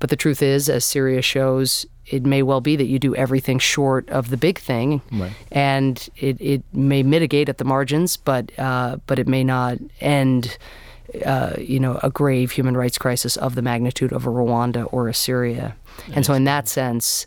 But 0.00 0.10
the 0.10 0.16
truth 0.16 0.42
is, 0.42 0.68
as 0.68 0.84
Syria 0.84 1.22
shows, 1.22 1.86
it 2.10 2.24
may 2.24 2.42
well 2.42 2.60
be 2.60 2.76
that 2.76 2.86
you 2.86 2.98
do 2.98 3.14
everything 3.14 3.58
short 3.58 4.08
of 4.10 4.30
the 4.30 4.36
big 4.36 4.58
thing, 4.58 5.00
right. 5.12 5.32
and 5.52 6.08
it, 6.16 6.40
it 6.40 6.62
may 6.72 7.02
mitigate 7.02 7.48
at 7.48 7.58
the 7.58 7.64
margins, 7.64 8.16
but 8.16 8.56
uh, 8.58 8.98
but 9.06 9.18
it 9.18 9.28
may 9.28 9.44
not 9.44 9.78
end. 10.00 10.58
Uh, 11.26 11.56
you 11.58 11.80
know, 11.80 11.98
a 12.04 12.08
grave 12.10 12.52
human 12.52 12.76
rights 12.76 12.96
crisis 12.96 13.36
of 13.38 13.56
the 13.56 13.62
magnitude 13.62 14.12
of 14.12 14.28
a 14.28 14.30
Rwanda 14.30 14.86
or 14.92 15.08
a 15.08 15.14
Syria, 15.14 15.74
and 16.14 16.24
so 16.24 16.34
in 16.34 16.44
that 16.44 16.68
sense, 16.68 17.26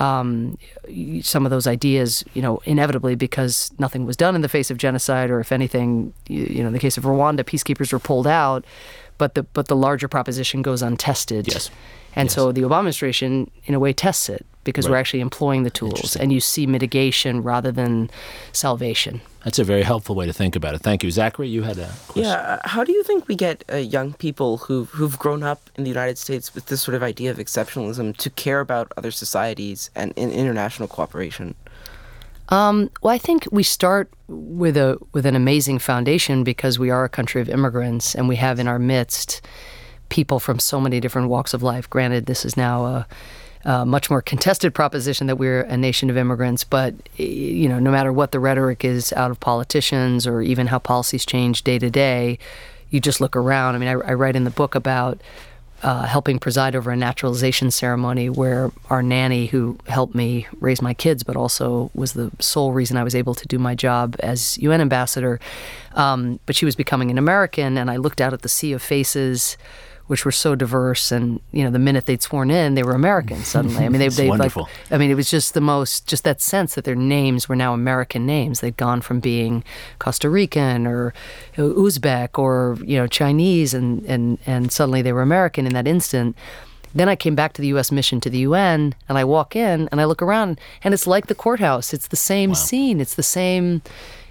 um, 0.00 0.58
some 1.22 1.44
of 1.44 1.50
those 1.50 1.68
ideas, 1.68 2.24
you 2.34 2.42
know, 2.42 2.60
inevitably 2.64 3.14
because 3.14 3.70
nothing 3.78 4.04
was 4.04 4.16
done 4.16 4.34
in 4.34 4.40
the 4.40 4.48
face 4.48 4.70
of 4.70 4.78
genocide, 4.78 5.30
or 5.30 5.38
if 5.38 5.52
anything, 5.52 6.12
you, 6.26 6.44
you 6.44 6.62
know, 6.62 6.68
in 6.68 6.72
the 6.72 6.80
case 6.80 6.98
of 6.98 7.04
Rwanda, 7.04 7.44
peacekeepers 7.44 7.92
were 7.92 7.98
pulled 7.98 8.26
out, 8.26 8.64
but 9.18 9.34
the 9.34 9.42
but 9.44 9.68
the 9.68 9.76
larger 9.76 10.08
proposition 10.08 10.62
goes 10.62 10.82
untested. 10.82 11.46
Yes. 11.46 11.70
And 12.16 12.26
yes. 12.26 12.34
so 12.34 12.52
the 12.52 12.62
Obama 12.62 12.80
administration, 12.80 13.50
in 13.64 13.74
a 13.74 13.78
way, 13.78 13.92
tests 13.92 14.28
it 14.28 14.44
because 14.64 14.86
right. 14.86 14.92
we're 14.92 14.96
actually 14.98 15.20
employing 15.20 15.62
the 15.62 15.70
tools 15.70 16.16
and 16.16 16.32
you 16.32 16.40
see 16.40 16.66
mitigation 16.66 17.42
rather 17.42 17.72
than 17.72 18.10
salvation. 18.52 19.20
That's 19.44 19.58
a 19.58 19.64
very 19.64 19.82
helpful 19.82 20.14
way 20.14 20.26
to 20.26 20.34
think 20.34 20.54
about 20.54 20.74
it. 20.74 20.82
Thank 20.82 21.02
you. 21.02 21.10
Zachary, 21.10 21.48
you 21.48 21.62
had 21.62 21.78
a 21.78 21.90
question. 22.08 22.24
Yeah. 22.24 22.34
Uh, 22.34 22.68
how 22.68 22.84
do 22.84 22.92
you 22.92 23.02
think 23.02 23.26
we 23.26 23.34
get 23.34 23.64
uh, 23.72 23.76
young 23.76 24.12
people 24.14 24.58
who, 24.58 24.84
who've 24.84 25.18
grown 25.18 25.42
up 25.42 25.70
in 25.76 25.84
the 25.84 25.88
United 25.88 26.18
States 26.18 26.54
with 26.54 26.66
this 26.66 26.82
sort 26.82 26.94
of 26.94 27.02
idea 27.02 27.30
of 27.30 27.38
exceptionalism 27.38 28.16
to 28.18 28.28
care 28.28 28.60
about 28.60 28.92
other 28.98 29.10
societies 29.10 29.90
and 29.94 30.12
in 30.14 30.30
international 30.30 30.88
cooperation? 30.88 31.54
Um, 32.50 32.90
well, 33.00 33.14
I 33.14 33.18
think 33.18 33.46
we 33.50 33.62
start 33.62 34.12
with 34.28 34.76
a 34.76 34.98
with 35.12 35.24
an 35.24 35.36
amazing 35.36 35.78
foundation 35.78 36.44
because 36.44 36.78
we 36.78 36.90
are 36.90 37.04
a 37.04 37.08
country 37.08 37.40
of 37.40 37.48
immigrants 37.48 38.14
and 38.14 38.28
we 38.28 38.36
have 38.36 38.58
in 38.58 38.66
our 38.66 38.78
midst 38.78 39.40
people 40.10 40.38
from 40.40 40.58
so 40.58 40.80
many 40.80 41.00
different 41.00 41.28
walks 41.28 41.54
of 41.54 41.62
life. 41.62 41.88
Granted, 41.88 42.26
this 42.26 42.44
is 42.44 42.56
now 42.56 42.84
a, 42.84 43.06
a 43.64 43.86
much 43.86 44.10
more 44.10 44.20
contested 44.20 44.74
proposition 44.74 45.26
that 45.28 45.36
we're 45.36 45.62
a 45.62 45.76
nation 45.76 46.10
of 46.10 46.16
immigrants, 46.16 46.64
but 46.64 46.94
you 47.18 47.68
know, 47.68 47.78
no 47.78 47.90
matter 47.90 48.12
what 48.12 48.32
the 48.32 48.40
rhetoric 48.40 48.84
is 48.84 49.12
out 49.14 49.30
of 49.30 49.40
politicians 49.40 50.26
or 50.26 50.42
even 50.42 50.66
how 50.66 50.78
policies 50.78 51.24
change 51.24 51.64
day 51.64 51.78
to 51.78 51.90
day, 51.90 52.38
you 52.90 53.00
just 53.00 53.20
look 53.20 53.36
around. 53.36 53.74
I 53.74 53.78
mean, 53.78 53.88
I, 53.88 53.92
I 53.92 54.14
write 54.14 54.36
in 54.36 54.44
the 54.44 54.50
book 54.50 54.74
about 54.74 55.20
uh, 55.82 56.04
helping 56.04 56.38
preside 56.38 56.76
over 56.76 56.90
a 56.90 56.96
naturalization 56.96 57.70
ceremony 57.70 58.28
where 58.28 58.70
our 58.90 59.02
nanny, 59.02 59.46
who 59.46 59.78
helped 59.86 60.14
me 60.14 60.46
raise 60.60 60.82
my 60.82 60.92
kids, 60.92 61.22
but 61.22 61.36
also 61.36 61.90
was 61.94 62.12
the 62.12 62.30
sole 62.38 62.72
reason 62.72 62.96
I 62.96 63.04
was 63.04 63.14
able 63.14 63.34
to 63.34 63.46
do 63.46 63.58
my 63.58 63.74
job 63.74 64.16
as 64.20 64.58
UN 64.58 64.80
ambassador, 64.80 65.40
um, 65.94 66.38
but 66.44 66.54
she 66.54 66.66
was 66.66 66.76
becoming 66.76 67.10
an 67.10 67.16
American, 67.16 67.78
and 67.78 67.90
I 67.90 67.96
looked 67.96 68.20
out 68.20 68.34
at 68.34 68.42
the 68.42 68.48
sea 68.48 68.72
of 68.72 68.82
faces 68.82 69.56
which 70.10 70.24
were 70.24 70.32
so 70.32 70.56
diverse. 70.56 71.12
And 71.12 71.38
you 71.52 71.62
know, 71.62 71.70
the 71.70 71.78
minute 71.78 72.06
they'd 72.06 72.20
sworn 72.20 72.50
in, 72.50 72.74
they 72.74 72.82
were 72.82 72.96
American 72.96 73.44
suddenly. 73.44 73.84
I 73.84 73.88
mean, 73.88 74.00
they, 74.00 74.08
they 74.08 74.28
like. 74.28 74.52
I 74.90 74.98
mean, 74.98 75.08
it 75.08 75.14
was 75.14 75.30
just 75.30 75.54
the 75.54 75.60
most, 75.60 76.08
just 76.08 76.24
that 76.24 76.40
sense 76.40 76.74
that 76.74 76.82
their 76.82 76.96
names 76.96 77.48
were 77.48 77.54
now 77.54 77.74
American 77.74 78.26
names. 78.26 78.58
They'd 78.58 78.76
gone 78.76 79.02
from 79.02 79.20
being 79.20 79.62
Costa 80.00 80.28
Rican 80.28 80.84
or 80.84 81.14
Uzbek 81.56 82.40
or 82.40 82.76
you 82.84 82.96
know 82.96 83.06
Chinese, 83.06 83.72
and 83.72 84.04
and 84.06 84.38
and 84.46 84.72
suddenly 84.72 85.00
they 85.00 85.12
were 85.12 85.22
American 85.22 85.64
in 85.64 85.74
that 85.74 85.86
instant. 85.86 86.36
Then 86.92 87.08
I 87.08 87.14
came 87.14 87.36
back 87.36 87.52
to 87.52 87.62
the 87.62 87.68
U.S. 87.68 87.92
mission 87.92 88.20
to 88.22 88.28
the 88.28 88.38
UN, 88.38 88.96
and 89.08 89.16
I 89.16 89.22
walk 89.22 89.54
in 89.54 89.88
and 89.92 90.00
I 90.00 90.06
look 90.06 90.20
around, 90.20 90.60
and 90.82 90.92
it's 90.92 91.06
like 91.06 91.28
the 91.28 91.36
courthouse. 91.36 91.94
It's 91.94 92.08
the 92.08 92.16
same 92.16 92.50
wow. 92.50 92.54
scene. 92.54 93.00
It's 93.00 93.14
the 93.14 93.22
same 93.22 93.82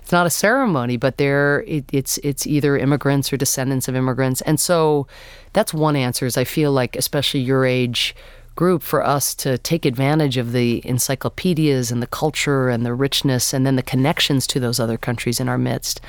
it's 0.10 0.12
not 0.12 0.26
a 0.26 0.32
ceremony, 0.32 0.98
but 0.98 1.17
they're 1.17 1.63
it, 1.67 1.86
it's 1.93 2.17
it's 2.24 2.48
either 2.48 2.76
immigrants 2.76 3.32
or 3.32 3.38
descendants 3.38 3.88
of 3.88 3.95
immigrants, 3.95 4.41
and 4.41 4.60
so 4.60 5.06
that's 5.54 5.72
one 5.72 5.95
answer. 5.95 6.26
Is 6.26 6.36
I 6.36 6.45
feel 6.45 6.72
like 6.72 6.95
especially 6.95 7.41
your 7.41 7.63
age 7.63 8.15
group 8.56 8.82
for 8.82 9.06
us 9.06 9.36
to 9.36 9.60
take 9.60 9.86
advantage 9.86 10.36
of 10.38 10.52
the 10.52 10.82
encyclopedias 10.84 11.91
and 11.91 12.02
the 12.02 12.08
culture 12.08 12.69
and 12.69 12.84
the 12.84 12.95
richness 12.95 13.54
and 13.54 13.67
then 13.67 13.76
the 13.76 13.84
connections 13.84 14.48
to 14.48 14.60
those 14.60 14.80
other 14.80 14.98
countries 14.98 15.39
in 15.39 15.48
our 15.48 15.60
midst. 15.60 16.02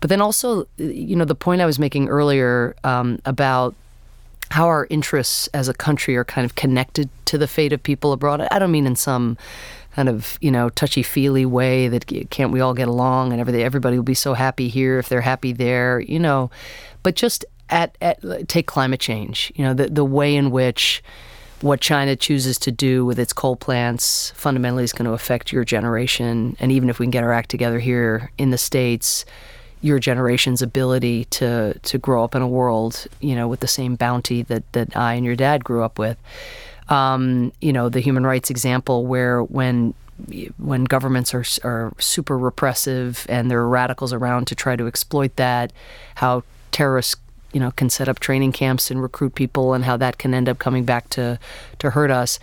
But 0.00 0.08
then 0.08 0.22
also, 0.22 0.66
you 0.78 1.14
know, 1.14 1.26
the 1.26 1.34
point 1.34 1.60
I 1.60 1.66
was 1.66 1.78
making 1.78 2.08
earlier 2.08 2.74
um, 2.82 3.20
about 3.26 3.74
how 4.52 4.68
our 4.68 4.86
interests 4.88 5.48
as 5.48 5.68
a 5.68 5.74
country 5.74 6.16
are 6.16 6.24
kind 6.24 6.46
of 6.46 6.54
connected 6.54 7.10
to 7.26 7.36
the 7.36 7.46
fate 7.46 7.74
of 7.74 7.82
people 7.82 8.12
abroad. 8.12 8.46
I 8.50 8.58
don't 8.58 8.72
mean 8.72 8.86
in 8.86 8.96
some 8.96 9.36
kind 9.94 10.08
of 10.08 10.38
you 10.40 10.50
know 10.50 10.68
touchy 10.70 11.02
feely 11.02 11.46
way 11.46 11.88
that 11.88 12.06
can't 12.30 12.52
we 12.52 12.60
all 12.60 12.74
get 12.74 12.88
along 12.88 13.32
and 13.32 13.40
everything 13.40 13.62
everybody 13.62 13.96
will 13.96 14.02
be 14.04 14.14
so 14.14 14.34
happy 14.34 14.68
here 14.68 14.98
if 14.98 15.08
they're 15.08 15.20
happy 15.20 15.52
there 15.52 16.00
you 16.00 16.18
know. 16.18 16.50
But 17.02 17.16
just 17.16 17.44
at, 17.70 17.96
at 18.00 18.48
take 18.48 18.66
climate 18.66 19.00
change 19.00 19.52
you 19.54 19.64
know 19.64 19.74
the 19.74 19.88
the 19.88 20.04
way 20.04 20.34
in 20.34 20.50
which 20.50 21.02
what 21.60 21.80
China 21.80 22.14
chooses 22.14 22.58
to 22.58 22.70
do 22.70 23.06
with 23.06 23.18
its 23.18 23.32
coal 23.32 23.56
plants 23.56 24.32
fundamentally 24.32 24.84
is 24.84 24.92
going 24.92 25.06
to 25.06 25.12
affect 25.14 25.50
your 25.50 25.64
generation. 25.64 26.54
And 26.60 26.70
even 26.70 26.90
if 26.90 26.98
we 26.98 27.06
can 27.06 27.10
get 27.10 27.24
our 27.24 27.32
act 27.32 27.48
together 27.48 27.78
here 27.78 28.30
in 28.36 28.50
the 28.50 28.58
states 28.58 29.24
your 29.80 29.98
generation's 29.98 30.62
ability 30.62 31.26
to 31.26 31.78
to 31.80 31.98
grow 31.98 32.24
up 32.24 32.34
in 32.34 32.40
a 32.40 32.48
world 32.48 33.06
you 33.20 33.34
know 33.36 33.46
with 33.46 33.60
the 33.60 33.68
same 33.68 33.96
bounty 33.96 34.40
that 34.40 34.62
that 34.72 34.96
I 34.96 35.12
and 35.12 35.26
your 35.26 35.36
dad 35.36 35.62
grew 35.62 35.82
up 35.82 35.98
with 35.98 36.16
um, 36.88 37.52
you 37.60 37.72
know, 37.72 37.88
the 37.88 38.00
human 38.00 38.24
rights 38.26 38.50
example 38.50 39.06
where 39.06 39.42
when 39.42 39.94
when 40.58 40.84
governments 40.84 41.34
are 41.34 41.44
are 41.64 41.92
super 41.98 42.38
repressive 42.38 43.26
and 43.28 43.50
there 43.50 43.58
are 43.58 43.68
radicals 43.68 44.12
around 44.12 44.46
to 44.46 44.54
try 44.54 44.76
to 44.76 44.86
exploit 44.86 45.34
that, 45.36 45.72
how 46.16 46.42
terrorists 46.70 47.16
you 47.52 47.60
know 47.60 47.70
can 47.72 47.88
set 47.90 48.08
up 48.08 48.20
training 48.20 48.52
camps 48.52 48.90
and 48.90 49.02
recruit 49.02 49.34
people 49.34 49.74
and 49.74 49.84
how 49.84 49.96
that 49.96 50.18
can 50.18 50.34
end 50.34 50.48
up 50.48 50.58
coming 50.58 50.84
back 50.84 51.08
to 51.10 51.38
to 51.78 51.90
hurt 51.90 52.10
us. 52.10 52.38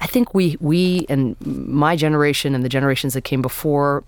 I 0.00 0.06
think 0.06 0.34
we 0.34 0.56
we 0.60 1.06
and 1.08 1.36
my 1.40 1.96
generation 1.96 2.54
and 2.54 2.64
the 2.64 2.68
generations 2.68 3.14
that 3.14 3.22
came 3.22 3.42
before 3.42 4.04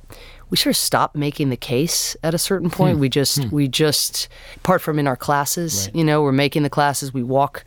we 0.50 0.56
sort 0.56 0.72
of 0.72 0.76
stopped 0.76 1.16
making 1.16 1.50
the 1.50 1.56
case 1.56 2.16
at 2.22 2.34
a 2.34 2.38
certain 2.38 2.70
point. 2.70 2.96
Hmm. 2.96 3.00
We 3.00 3.08
just 3.08 3.44
hmm. 3.44 3.54
we 3.54 3.68
just 3.68 4.28
apart 4.56 4.82
from 4.82 4.98
in 4.98 5.06
our 5.06 5.16
classes, 5.16 5.86
right. 5.86 5.96
you 5.96 6.04
know, 6.04 6.22
we're 6.22 6.32
making 6.32 6.62
the 6.62 6.70
classes, 6.70 7.12
we 7.12 7.22
walk 7.22 7.64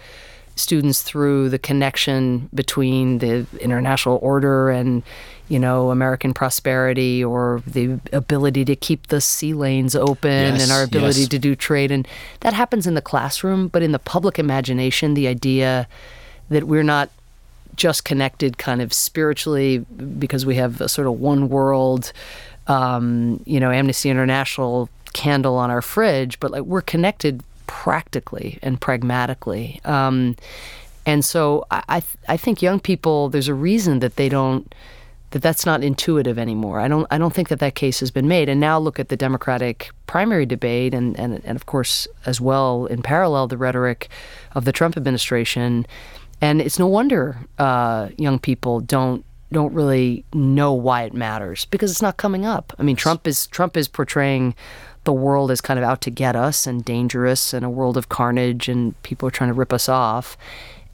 students 0.59 1.01
through 1.01 1.49
the 1.49 1.59
connection 1.59 2.49
between 2.53 3.19
the 3.19 3.45
international 3.59 4.19
order 4.21 4.69
and 4.69 5.03
you 5.47 5.59
know 5.59 5.89
American 5.89 6.33
prosperity 6.33 7.23
or 7.23 7.63
the 7.65 7.99
ability 8.13 8.63
to 8.65 8.75
keep 8.75 9.07
the 9.07 9.19
sea 9.19 9.53
lanes 9.53 9.95
open 9.95 10.55
yes, 10.55 10.63
and 10.63 10.71
our 10.71 10.83
ability 10.83 11.21
yes. 11.21 11.29
to 11.29 11.39
do 11.39 11.55
trade 11.55 11.91
and 11.91 12.07
that 12.41 12.53
happens 12.53 12.85
in 12.85 12.93
the 12.93 13.01
classroom 13.01 13.67
but 13.67 13.81
in 13.81 13.91
the 13.91 13.99
public 13.99 14.37
imagination 14.37 15.15
the 15.15 15.27
idea 15.27 15.87
that 16.49 16.65
we're 16.65 16.83
not 16.83 17.09
just 17.75 18.03
connected 18.03 18.57
kind 18.57 18.81
of 18.81 18.93
spiritually 18.93 19.79
because 20.19 20.45
we 20.45 20.55
have 20.55 20.81
a 20.81 20.89
sort 20.89 21.07
of 21.07 21.19
one 21.19 21.49
world 21.49 22.11
um, 22.67 23.41
you 23.45 23.59
know 23.59 23.71
Amnesty 23.71 24.09
International 24.09 24.89
candle 25.13 25.55
on 25.55 25.71
our 25.71 25.81
fridge 25.81 26.39
but 26.39 26.51
like 26.51 26.63
we're 26.63 26.81
connected 26.81 27.43
practically 27.69 28.57
and 28.63 28.81
pragmatically. 28.81 29.79
Um, 29.85 30.35
and 31.05 31.23
so 31.23 31.65
I, 31.69 31.83
I, 31.87 32.03
I 32.27 32.35
think 32.35 32.63
young 32.63 32.79
people, 32.79 33.29
there's 33.29 33.47
a 33.47 33.53
reason 33.53 33.99
that 33.99 34.15
they 34.15 34.27
don't 34.27 34.73
that 35.31 35.43
that's 35.43 35.63
not 35.63 35.83
intuitive 35.83 36.39
anymore. 36.39 36.79
I 36.79 36.87
don't 36.87 37.05
I 37.11 37.19
don't 37.19 37.31
think 37.31 37.49
that 37.49 37.59
that 37.59 37.75
case 37.75 37.99
has 37.99 38.09
been 38.09 38.27
made. 38.27 38.49
And 38.49 38.59
now 38.59 38.79
look 38.79 38.99
at 38.99 39.09
the 39.09 39.15
Democratic 39.15 39.91
primary 40.07 40.47
debate 40.47 40.95
and 40.95 41.17
and, 41.19 41.39
and 41.45 41.55
of 41.55 41.67
course 41.67 42.07
as 42.25 42.41
well 42.41 42.87
in 42.87 43.03
parallel 43.03 43.47
the 43.47 43.57
rhetoric 43.57 44.09
of 44.53 44.65
the 44.65 44.71
Trump 44.71 44.97
administration. 44.97 45.85
And 46.41 46.59
it's 46.59 46.79
no 46.79 46.87
wonder 46.87 47.37
uh, 47.59 48.09
young 48.17 48.39
people 48.39 48.79
don't 48.79 49.23
don't 49.51 49.73
really 49.73 50.25
know 50.33 50.73
why 50.73 51.03
it 51.03 51.13
matters 51.13 51.65
because 51.65 51.91
it's 51.91 52.01
not 52.01 52.17
coming 52.17 52.45
up. 52.45 52.73
I 52.79 52.83
mean, 52.83 52.95
Trump 52.95 53.27
is 53.27 53.45
Trump 53.47 53.77
is 53.77 53.87
portraying 53.87 54.55
the 55.09 55.13
world 55.13 55.49
is 55.49 55.59
kind 55.59 55.79
of 55.79 55.83
out 55.83 56.01
to 56.01 56.11
get 56.11 56.35
us 56.35 56.67
and 56.67 56.85
dangerous 56.85 57.51
and 57.51 57.65
a 57.65 57.69
world 57.69 57.97
of 57.97 58.09
carnage 58.09 58.69
and 58.69 59.01
people 59.01 59.27
are 59.27 59.31
trying 59.31 59.49
to 59.49 59.55
rip 59.55 59.73
us 59.73 59.89
off. 59.89 60.37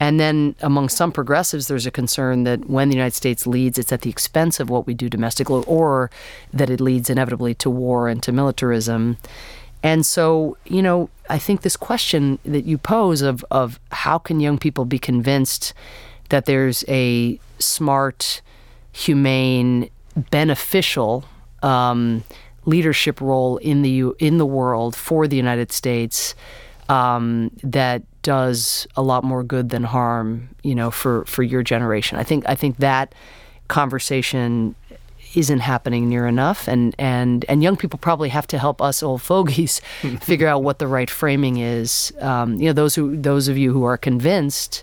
And 0.00 0.18
then 0.18 0.54
among 0.62 0.88
some 0.88 1.12
progressives, 1.12 1.68
there's 1.68 1.84
a 1.84 1.90
concern 1.90 2.44
that 2.44 2.70
when 2.70 2.88
the 2.88 2.94
United 2.94 3.14
States 3.14 3.46
leads, 3.46 3.78
it's 3.78 3.92
at 3.92 4.00
the 4.00 4.08
expense 4.08 4.58
of 4.58 4.70
what 4.70 4.86
we 4.86 4.94
do 4.94 5.10
domestically, 5.10 5.62
or 5.66 6.10
that 6.50 6.70
it 6.70 6.80
leads 6.80 7.10
inevitably 7.10 7.52
to 7.56 7.68
war 7.68 8.08
and 8.08 8.22
to 8.22 8.32
militarism. 8.32 9.18
And 9.82 10.06
so, 10.06 10.56
you 10.64 10.80
know, 10.80 11.10
I 11.28 11.38
think 11.38 11.60
this 11.60 11.76
question 11.76 12.38
that 12.46 12.64
you 12.64 12.78
pose 12.78 13.20
of, 13.20 13.44
of 13.50 13.78
how 13.92 14.16
can 14.16 14.40
young 14.40 14.56
people 14.56 14.86
be 14.86 14.98
convinced 14.98 15.74
that 16.30 16.46
there's 16.46 16.86
a 16.88 17.38
smart, 17.58 18.40
humane, 18.92 19.90
beneficial 20.30 21.26
um, 21.62 22.24
leadership 22.66 23.20
role 23.20 23.56
in 23.58 23.82
the 23.82 24.12
in 24.18 24.38
the 24.38 24.46
world 24.46 24.94
for 24.94 25.26
the 25.26 25.36
United 25.36 25.72
States 25.72 26.34
um, 26.88 27.50
that 27.62 28.02
does 28.22 28.86
a 28.96 29.02
lot 29.02 29.24
more 29.24 29.42
good 29.42 29.70
than 29.70 29.84
harm, 29.84 30.48
you 30.62 30.74
know, 30.74 30.90
for 30.90 31.24
for 31.24 31.42
your 31.42 31.62
generation. 31.62 32.18
I 32.18 32.24
think 32.24 32.44
I 32.48 32.54
think 32.54 32.78
that 32.78 33.14
conversation 33.68 34.74
isn't 35.34 35.60
happening 35.60 36.08
near 36.08 36.26
enough 36.26 36.66
and 36.66 36.94
and 36.98 37.44
and 37.48 37.62
young 37.62 37.76
people 37.76 37.98
probably 37.98 38.28
have 38.28 38.46
to 38.46 38.58
help 38.58 38.80
us 38.80 39.02
old 39.02 39.20
fogies 39.20 39.80
figure 40.20 40.46
out 40.48 40.62
what 40.62 40.78
the 40.78 40.86
right 40.86 41.10
framing 41.10 41.58
is 41.58 42.12
um, 42.20 42.54
you 42.54 42.66
know 42.66 42.72
those 42.72 42.94
who 42.94 43.16
those 43.16 43.48
of 43.48 43.58
you 43.58 43.72
who 43.72 43.84
are 43.84 43.98
convinced 43.98 44.82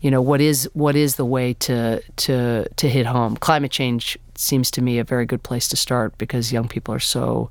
you 0.00 0.10
know 0.10 0.22
what 0.22 0.40
is 0.40 0.68
what 0.74 0.94
is 0.94 1.16
the 1.16 1.24
way 1.24 1.54
to 1.54 2.00
to 2.16 2.68
to 2.76 2.88
hit 2.88 3.06
home 3.06 3.36
climate 3.38 3.72
change 3.72 4.18
seems 4.40 4.70
to 4.72 4.82
me 4.82 4.98
a 4.98 5.04
very 5.04 5.26
good 5.26 5.42
place 5.42 5.68
to 5.68 5.76
start 5.76 6.16
because 6.18 6.52
young 6.52 6.68
people 6.68 6.94
are 6.94 7.00
so 7.00 7.50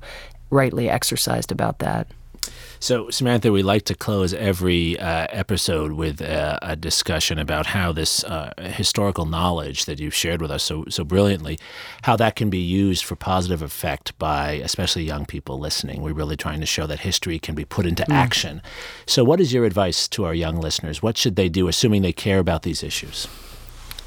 rightly 0.50 0.88
exercised 0.88 1.52
about 1.52 1.78
that. 1.78 2.06
So, 2.82 3.10
Samantha, 3.10 3.52
we 3.52 3.62
like 3.62 3.84
to 3.84 3.94
close 3.94 4.32
every 4.32 4.98
uh, 4.98 5.26
episode 5.30 5.92
with 5.92 6.22
a, 6.22 6.58
a, 6.62 6.76
discussion 6.76 7.38
about 7.38 7.66
how 7.66 7.92
this 7.92 8.24
uh, 8.24 8.54
historical 8.58 9.26
knowledge 9.26 9.84
that 9.84 10.00
you've 10.00 10.14
shared 10.14 10.40
with 10.40 10.50
us 10.50 10.62
so 10.62 10.86
so 10.88 11.04
brilliantly, 11.04 11.58
how 12.02 12.16
that 12.16 12.36
can 12.36 12.48
be 12.48 12.58
used 12.58 13.04
for 13.04 13.16
positive 13.16 13.60
effect 13.60 14.18
by 14.18 14.52
especially 14.52 15.04
young 15.04 15.26
people 15.26 15.58
listening. 15.58 16.00
We're 16.00 16.14
really 16.14 16.38
trying 16.38 16.60
to 16.60 16.66
show 16.66 16.86
that 16.86 17.00
history 17.00 17.38
can 17.38 17.54
be 17.54 17.66
put 17.66 17.84
into 17.84 18.02
mm. 18.04 18.14
action. 18.14 18.62
So, 19.04 19.24
what 19.24 19.42
is 19.42 19.52
your 19.52 19.66
advice 19.66 20.08
to 20.08 20.24
our 20.24 20.34
young 20.34 20.58
listeners? 20.58 21.02
What 21.02 21.18
should 21.18 21.36
they 21.36 21.50
do, 21.50 21.68
assuming 21.68 22.00
they 22.00 22.14
care 22.14 22.38
about 22.38 22.62
these 22.62 22.82
issues? 22.82 23.28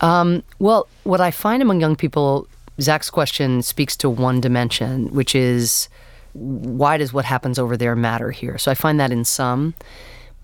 Um, 0.02 0.42
well, 0.58 0.88
what 1.04 1.22
I 1.22 1.30
find 1.30 1.62
among 1.62 1.80
young 1.80 1.96
people 1.96 2.48
Zach's 2.82 3.10
question 3.10 3.62
speaks 3.62 3.96
to 3.98 4.10
one 4.10 4.42
dimension, 4.42 5.14
which 5.14 5.36
is 5.36 5.90
why 6.34 6.98
does 6.98 7.14
what 7.14 7.26
happens 7.26 7.60
over 7.60 7.78
there 7.78 7.96
matter 7.96 8.32
here? 8.32 8.58
So 8.58 8.72
I 8.72 8.74
find 8.74 9.00
that 9.00 9.12
in 9.12 9.24
some. 9.24 9.76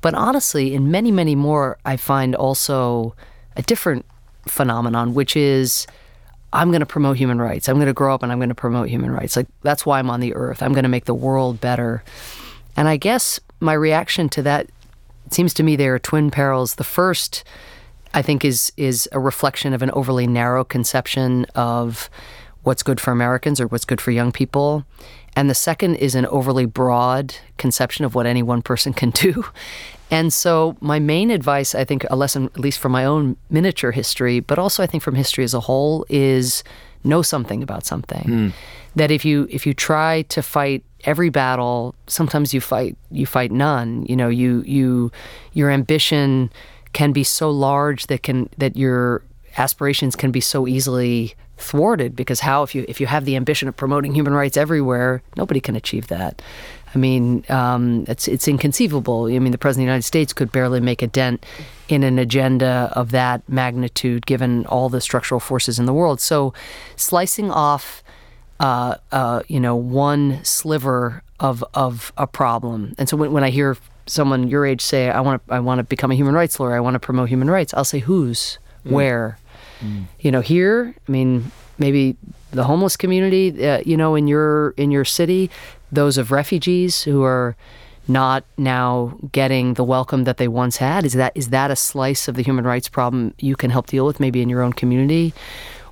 But 0.02 0.14
honestly, 0.14 0.74
in 0.74 0.92
many, 0.92 1.12
many 1.12 1.36
more, 1.36 1.78
I 1.84 1.98
find 1.98 2.36
also 2.36 3.16
a 3.58 3.62
different 3.62 4.06
phenomenon, 4.48 5.14
which 5.14 5.36
is 5.36 5.88
I'm 6.54 6.70
going 6.70 6.80
to 6.80 6.86
promote 6.86 7.18
human 7.18 7.40
rights. 7.40 7.68
I'm 7.68 7.76
going 7.76 7.88
to 7.88 7.94
grow 7.94 8.14
up 8.14 8.24
and 8.24 8.32
I'm 8.32 8.40
going 8.40 8.50
to 8.50 8.56
promote 8.56 8.90
human 8.90 9.12
rights. 9.12 9.36
Like, 9.36 9.48
that's 9.62 9.86
why 9.86 10.00
I'm 10.00 10.10
on 10.10 10.20
the 10.20 10.34
earth. 10.36 10.64
I'm 10.64 10.74
going 10.74 10.84
to 10.84 10.90
make 10.90 11.06
the 11.06 11.14
world 11.14 11.60
better. 11.60 12.04
And 12.76 12.88
I 12.88 12.98
guess 12.98 13.40
my 13.60 13.74
reaction 13.74 14.30
to 14.30 14.42
that 14.44 14.68
seems 15.32 15.54
to 15.56 15.64
me 15.64 15.76
they 15.76 15.88
are 15.88 16.00
twin 16.00 16.32
perils. 16.32 16.76
The 16.76 16.84
first, 16.84 17.44
I 18.14 18.22
think, 18.22 18.44
is 18.44 18.72
is 18.78 19.08
a 19.12 19.20
reflection 19.20 19.74
of 19.74 19.82
an 19.82 19.92
overly 19.92 20.28
narrow 20.28 20.64
conception 20.64 21.46
of 21.56 22.10
what's 22.64 22.84
good 22.84 23.00
for 23.00 23.12
Americans 23.12 23.62
or 23.62 23.68
what's 23.68 23.86
good 23.86 24.02
for 24.02 24.12
young 24.12 24.32
people. 24.32 24.86
And 25.36 25.50
the 25.50 25.56
second 25.56 25.96
is 25.96 26.16
an 26.16 26.26
overly 26.26 26.66
broad 26.66 27.36
conception 27.58 28.04
of 28.04 28.16
what 28.16 28.26
any 28.26 28.44
one 28.44 28.62
person 28.62 28.94
can 28.94 29.12
do. 29.12 29.46
And 30.12 30.34
so, 30.34 30.76
my 30.82 30.98
main 30.98 31.30
advice, 31.30 31.76
I 31.76 31.84
think, 31.84 32.04
a 32.10 32.16
lesson, 32.16 32.46
at 32.46 32.60
least 32.60 32.80
from 32.80 32.92
my 32.92 33.06
own 33.06 33.38
miniature 33.52 33.92
history, 33.92 34.40
but 34.40 34.58
also 34.58 34.82
I 34.82 34.88
think 34.88 35.04
from 35.04 35.14
history 35.14 35.44
as 35.44 35.54
a 35.54 35.60
whole, 35.60 36.04
is 36.10 36.64
know 37.04 37.22
something 37.22 37.62
about 37.62 37.86
something. 37.86 38.24
Mm. 38.24 38.54
That 38.96 39.12
if 39.12 39.24
you 39.24 39.48
if 39.52 39.68
you 39.68 39.76
try 39.76 40.24
to 40.24 40.42
fight 40.42 40.84
every 41.04 41.30
battle, 41.30 41.94
sometimes 42.08 42.56
you 42.56 42.60
fight 42.60 42.98
you 43.12 43.28
fight 43.28 43.52
none. 43.52 44.04
You 44.10 44.16
know, 44.16 44.30
you 44.30 44.64
you 44.66 45.12
your 45.54 45.70
ambition 45.70 46.50
can 46.94 47.12
be 47.12 47.24
so 47.24 47.50
large 47.50 48.08
that 48.08 48.24
can 48.24 48.50
that 48.58 48.76
your 48.76 49.22
aspirations 49.58 50.16
can 50.16 50.32
be 50.32 50.42
so 50.42 50.68
easily 50.68 51.34
thwarted 51.58 52.16
because 52.16 52.40
how 52.40 52.64
if 52.64 52.74
you 52.74 52.86
if 52.88 53.02
you 53.02 53.08
have 53.08 53.26
the 53.26 53.36
ambition 53.36 53.68
of 53.68 53.76
promoting 53.76 54.14
human 54.14 54.34
rights 54.34 54.56
everywhere 54.56 55.22
nobody 55.36 55.60
can 55.60 55.76
achieve 55.76 56.08
that 56.08 56.42
I 56.94 56.98
mean, 56.98 57.46
um, 57.50 58.06
it's 58.08 58.28
it's 58.28 58.48
inconceivable. 58.48 59.26
I 59.26 59.38
mean, 59.40 59.52
the 59.52 59.58
president 59.58 59.84
of 59.84 59.88
the 59.88 59.92
United 59.92 60.06
States 60.06 60.34
could 60.34 60.52
barely 60.52 60.80
make 60.80 61.02
a 61.02 61.08
dent 61.08 61.46
in 61.88 62.04
an 62.04 62.18
agenda 62.18 62.92
of 62.96 63.12
that 63.12 63.48
magnitude, 63.48 64.26
given 64.26 64.66
all 64.66 64.90
the 64.90 65.02
structural 65.02 65.40
forces 65.40 65.78
in 65.78 65.86
the 65.86 65.94
world. 65.94 66.20
So, 66.20 66.54
slicing 66.96 67.52
off, 67.52 68.04
uh, 68.60 68.96
uh, 69.12 69.44
you 69.48 69.60
know, 69.60 69.76
one 69.76 70.44
sliver 70.44 71.22
of 71.40 71.64
of 71.76 72.12
a 72.18 72.26
problem, 72.26 72.96
and 72.98 73.08
so 73.08 73.16
when, 73.16 73.32
when 73.34 73.44
I 73.44 73.52
hear 73.52 73.78
someone 74.10 74.48
your 74.48 74.66
age 74.66 74.82
say, 74.82 75.10
"I 75.10 75.22
want 75.22 75.46
to 75.48 75.54
I 75.54 75.60
want 75.60 75.80
to 75.80 75.84
become 75.84 76.12
a 76.12 76.16
human 76.16 76.34
rights 76.34 76.60
lawyer. 76.60 76.76
I 76.76 76.80
want 76.80 76.96
to 76.96 77.00
promote 77.00 77.30
human 77.30 77.50
rights," 77.50 77.74
I'll 77.74 77.86
say, 77.86 78.00
"Who's? 78.00 78.60
Mm. 78.86 78.92
Where?" 78.92 79.38
Mm. 79.82 80.06
You 80.20 80.32
know, 80.32 80.42
here. 80.42 80.94
I 81.08 81.12
mean, 81.12 81.52
maybe 81.78 82.18
the 82.52 82.64
homeless 82.64 82.98
community, 82.98 83.66
uh, 83.66 83.82
you 83.86 83.96
know, 83.96 84.16
in 84.16 84.28
your 84.28 84.72
in 84.72 84.92
your 84.92 85.06
city, 85.06 85.50
those 85.92 86.18
of 86.18 86.32
refugees 86.32 87.04
who 87.04 87.24
are 87.24 87.56
not 88.10 88.44
now 88.58 89.16
getting 89.32 89.76
the 89.76 89.84
welcome 89.84 90.24
that 90.24 90.38
they 90.38 90.48
once 90.48 90.78
had? 90.78 91.06
Is 91.06 91.14
that 91.14 91.32
is 91.36 91.50
that 91.50 91.72
a 91.72 91.76
slice 91.76 92.28
of 92.28 92.36
the 92.36 92.42
human 92.42 92.66
rights 92.66 92.90
problem 92.90 93.34
you 93.40 93.56
can 93.56 93.70
help 93.70 93.88
deal 93.88 94.06
with, 94.06 94.20
maybe 94.20 94.42
in 94.42 94.50
your 94.50 94.62
own 94.62 94.74
community? 94.74 95.34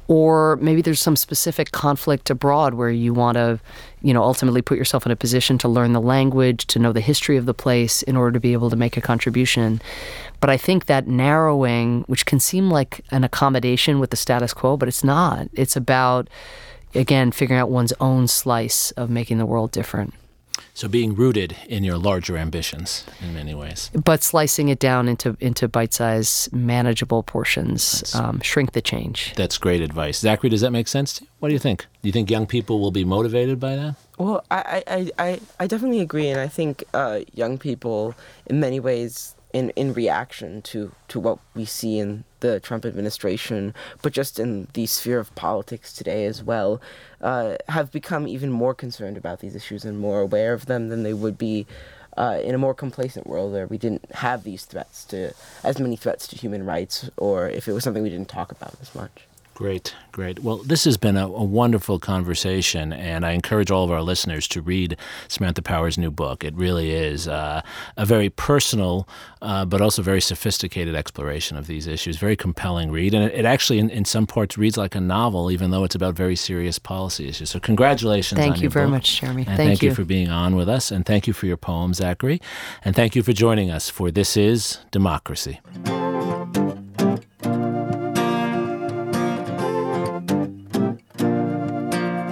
Or 0.08 0.58
maybe 0.62 0.82
there's 0.82 1.02
some 1.02 1.15
specific 1.17 1.72
conflict 1.72 2.30
abroad 2.30 2.76
where 2.76 2.89
you 2.89 3.13
want 3.13 3.36
to, 3.36 3.60
you 4.02 4.13
know, 4.13 4.24
ultimately 4.24 4.62
put 4.62 4.78
yourself 4.78 5.06
in 5.06 5.12
a 5.12 5.17
position 5.17 5.58
to 5.60 5.67
learn 5.67 5.91
the 5.91 6.02
language, 6.02 6.65
to 6.67 6.80
know 6.80 6.93
the 6.93 7.02
history 7.02 7.36
of 7.36 7.46
the 7.46 7.54
place 7.54 8.04
in 8.04 8.15
order 8.15 8.32
to 8.32 8.39
be 8.39 8.54
able 8.54 8.70
to 8.70 8.78
make 8.78 8.96
a 8.96 9.02
contribution. 9.02 9.82
But 10.39 10.50
I 10.50 10.56
think 10.56 10.86
that 10.86 11.08
narrowing, 11.08 12.04
which 12.08 12.26
can 12.26 12.39
seem 12.39 12.70
like 12.70 13.04
an 13.12 13.24
accommodation 13.26 14.00
with 14.00 14.12
the 14.12 14.17
status 14.17 14.54
quo, 14.54 14.78
but 14.78 14.88
it's 14.88 15.04
not. 15.04 15.50
It's 15.54 15.76
about 15.76 16.30
again, 16.96 17.32
figuring 17.32 17.60
out 17.60 17.70
one's 17.70 17.93
own 18.00 18.28
slice 18.28 18.91
of 18.91 19.10
making 19.10 19.38
the 19.38 19.46
world 19.46 19.72
different. 19.72 20.13
So 20.74 20.88
being 20.88 21.15
rooted 21.15 21.56
in 21.67 21.84
your 21.84 21.98
larger 21.98 22.38
ambitions 22.38 23.06
in 23.22 23.34
many 23.34 23.56
ways, 23.56 23.89
but 23.93 24.24
slicing 24.24 24.70
it 24.70 24.80
down 24.80 25.08
into 25.08 25.36
into 25.39 25.67
bite-sized, 25.67 26.54
manageable 26.54 27.24
portions, 27.24 28.13
um, 28.15 28.41
shrink 28.41 28.74
the 28.74 28.82
change. 28.82 29.34
That's 29.36 29.58
great 29.58 29.82
advice, 29.82 30.20
Zachary. 30.20 30.50
Does 30.50 30.62
that 30.62 30.72
make 30.72 30.88
sense 30.88 31.13
to 31.13 31.24
you? 31.24 31.30
What 31.39 31.50
do 31.50 31.54
you 31.54 31.60
think? 31.60 31.86
Do 32.02 32.08
you 32.08 32.12
think 32.12 32.30
young 32.30 32.48
people 32.48 32.80
will 32.80 32.91
be 32.91 33.06
motivated 33.06 33.60
by 33.60 33.76
that? 33.76 33.96
Well, 34.17 34.43
I 34.52 34.84
I, 34.88 35.12
I, 35.20 35.39
I 35.60 35.67
definitely 35.67 36.02
agree, 36.02 36.28
and 36.30 36.39
I 36.39 36.48
think 36.48 36.84
uh, 36.93 37.22
young 37.34 37.58
people, 37.58 38.15
in 38.48 38.60
many 38.60 38.80
ways, 38.80 39.36
in, 39.58 39.72
in 39.72 39.91
reaction 39.91 40.62
to, 40.62 40.91
to 41.08 41.20
what 41.20 41.39
we 41.56 41.65
see 41.65 41.98
in 41.98 42.24
the 42.41 42.60
Trump 42.60 42.86
administration, 42.86 43.74
but 44.04 44.13
just 44.13 44.39
in 44.39 44.67
the 44.74 44.86
sphere 44.86 45.20
of 45.20 45.34
politics 45.34 45.91
today 45.91 46.26
as 46.26 46.43
well, 46.43 46.80
uh, 47.22 47.56
have 47.67 47.91
become 47.91 48.28
even 48.28 48.52
more 48.52 48.76
concerned 48.76 49.17
about 49.17 49.39
these 49.39 49.56
issues 49.56 49.84
and 49.84 50.00
more 50.00 50.20
aware 50.20 50.54
of 50.54 50.67
them 50.67 50.89
than 50.89 51.02
they 51.02 51.13
would 51.13 51.39
be 51.39 51.65
uh, 52.15 52.39
in 52.43 52.54
a 52.54 52.58
more 52.60 52.76
complacent 52.76 53.26
world 53.26 53.52
where 53.52 53.65
we 53.65 53.80
didn't 53.80 54.06
have 54.15 54.43
these 54.43 54.63
threats 54.65 55.04
to 55.06 55.34
as 55.63 55.80
many 55.80 55.96
threats 55.96 56.28
to 56.28 56.36
human 56.36 56.63
rights, 56.63 57.10
or 57.17 57.50
if 57.50 57.67
it 57.67 57.74
was 57.74 57.84
something 57.84 58.04
we 58.04 58.10
didn't 58.10 58.30
talk 58.30 58.52
about 58.52 58.76
as 58.80 58.93
much. 58.93 59.26
Great, 59.58 59.96
great. 60.12 60.43
Well, 60.43 60.58
this 60.58 60.84
has 60.84 60.98
been 60.98 61.17
a, 61.17 61.26
a, 61.26 61.43
wonderful 61.43 61.98
conversation, 61.98 62.93
and 62.93 63.26
I 63.26 63.32
encourage 63.32 63.72
all 63.72 63.84
of 63.84 63.89
our 63.89 64.04
listeners 64.04 64.48
to 64.50 64.62
read 64.62 64.96
Samantha 65.28 65.63
Power's 65.63 65.98
new 65.98 66.12
book. 66.12 66.43
It 66.43 66.54
really 66.54 66.91
is 66.91 67.28
uh, 67.28 67.63
a 67.98 68.06
very 68.06 68.30
personal, 68.30 69.10
uh, 69.41 69.65
but 69.65 69.82
also 69.82 70.04
very 70.04 70.22
sophisticated 70.22 70.93
exploration 70.93 71.58
of 71.58 71.65
these 71.65 71.88
issues. 71.88 72.17
Very 72.17 72.36
compelling 72.36 72.91
read, 72.91 73.15
and 73.15 73.24
it, 73.24 73.34
it 73.34 73.46
actually, 73.46 73.80
in, 73.80 73.89
in, 73.89 74.06
some 74.06 74.28
parts, 74.28 74.60
reads 74.60 74.78
like 74.78 74.93
a 74.93 75.02
novel, 75.02 75.50
even 75.50 75.72
though 75.72 75.84
it's 75.84 75.96
about 75.96 76.13
very 76.13 76.36
serious 76.36 76.78
policy 76.78 77.28
issues. 77.28 77.50
So, 77.50 77.60
congratulations! 77.60 78.38
Thank 78.38 78.62
you 78.62 78.70
very 78.70 78.86
book. 78.86 78.91
much, 78.91 79.20
Jeremi. 79.20 79.38
And 79.38 79.46
thank, 79.48 79.58
thank 79.58 79.82
you. 79.82 79.89
you 79.89 79.96
for 79.96 80.04
being 80.06 80.30
on 80.30 80.56
with 80.56 80.70
us, 80.70 80.91
and 80.91 81.04
thank 81.04 81.26
you 81.26 81.34
for 81.34 81.48
your 81.48 81.58
poem, 81.58 81.96
Zachary, 81.96 82.39
and 82.86 82.96
thank 82.96 83.15
you 83.15 83.24
for 83.24 83.34
joining 83.34 83.72
us 83.72 83.89
for 83.89 84.12
This 84.12 84.38
Is 84.38 84.78
Democracy. 84.91 85.60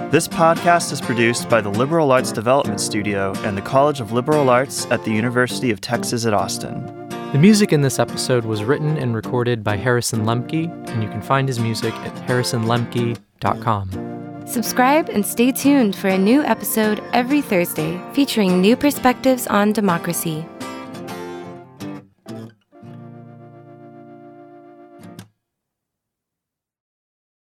This 0.08 0.28
podcast 0.28 0.92
is 0.92 1.00
produced 1.00 1.48
by 1.48 1.60
the 1.60 1.68
Liberal 1.68 2.12
Arts 2.12 2.30
Development 2.30 2.80
Studio 2.80 3.32
and 3.38 3.58
the 3.58 3.62
College 3.62 4.00
of 4.00 4.12
Liberal 4.12 4.48
Arts 4.48 4.86
at 4.86 5.04
the 5.04 5.10
University 5.10 5.72
of 5.72 5.80
Texas 5.80 6.24
at 6.24 6.32
Austin. 6.32 7.08
The 7.32 7.38
music 7.38 7.72
in 7.72 7.80
this 7.80 7.98
episode 7.98 8.44
was 8.44 8.62
written 8.62 8.96
and 8.98 9.16
recorded 9.16 9.64
by 9.64 9.76
Harrison 9.76 10.20
Lemke, 10.20 10.70
and 10.90 11.02
you 11.02 11.08
can 11.08 11.20
find 11.20 11.48
his 11.48 11.58
music 11.58 11.92
at 11.92 12.14
harrisonlemke.com. 12.28 14.44
Subscribe 14.46 15.08
and 15.08 15.26
stay 15.26 15.50
tuned 15.50 15.96
for 15.96 16.06
a 16.06 16.16
new 16.16 16.40
episode 16.44 17.02
every 17.12 17.42
Thursday 17.42 18.00
featuring 18.12 18.60
new 18.60 18.76
perspectives 18.76 19.48
on 19.48 19.72
democracy. 19.72 20.46